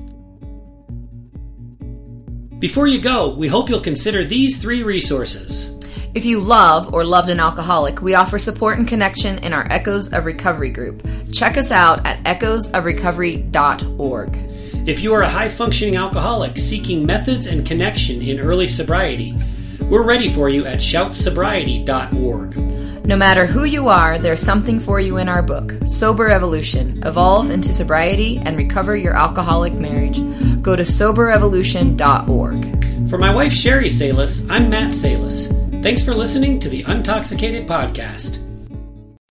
[2.59, 5.71] Before you go, we hope you'll consider these three resources.
[6.15, 10.13] If you love or loved an alcoholic, we offer support and connection in our Echoes
[10.13, 11.03] of Recovery group.
[11.31, 14.37] Check us out at echoesofrecovery.org.
[14.87, 19.33] If you are a high functioning alcoholic seeking methods and connection in early sobriety,
[19.89, 22.57] we're ready for you at shoutsobriety.org.
[23.07, 27.49] No matter who you are, there's something for you in our book, Sober Evolution Evolve
[27.49, 30.19] into Sobriety and Recover Your Alcoholic Marriage.
[30.61, 33.09] Go to soberevolution.org.
[33.09, 35.51] For my wife Sheri Salis, I'm Matt Salis.
[35.83, 38.42] Thanks for listening to the Untoxicated Podcast.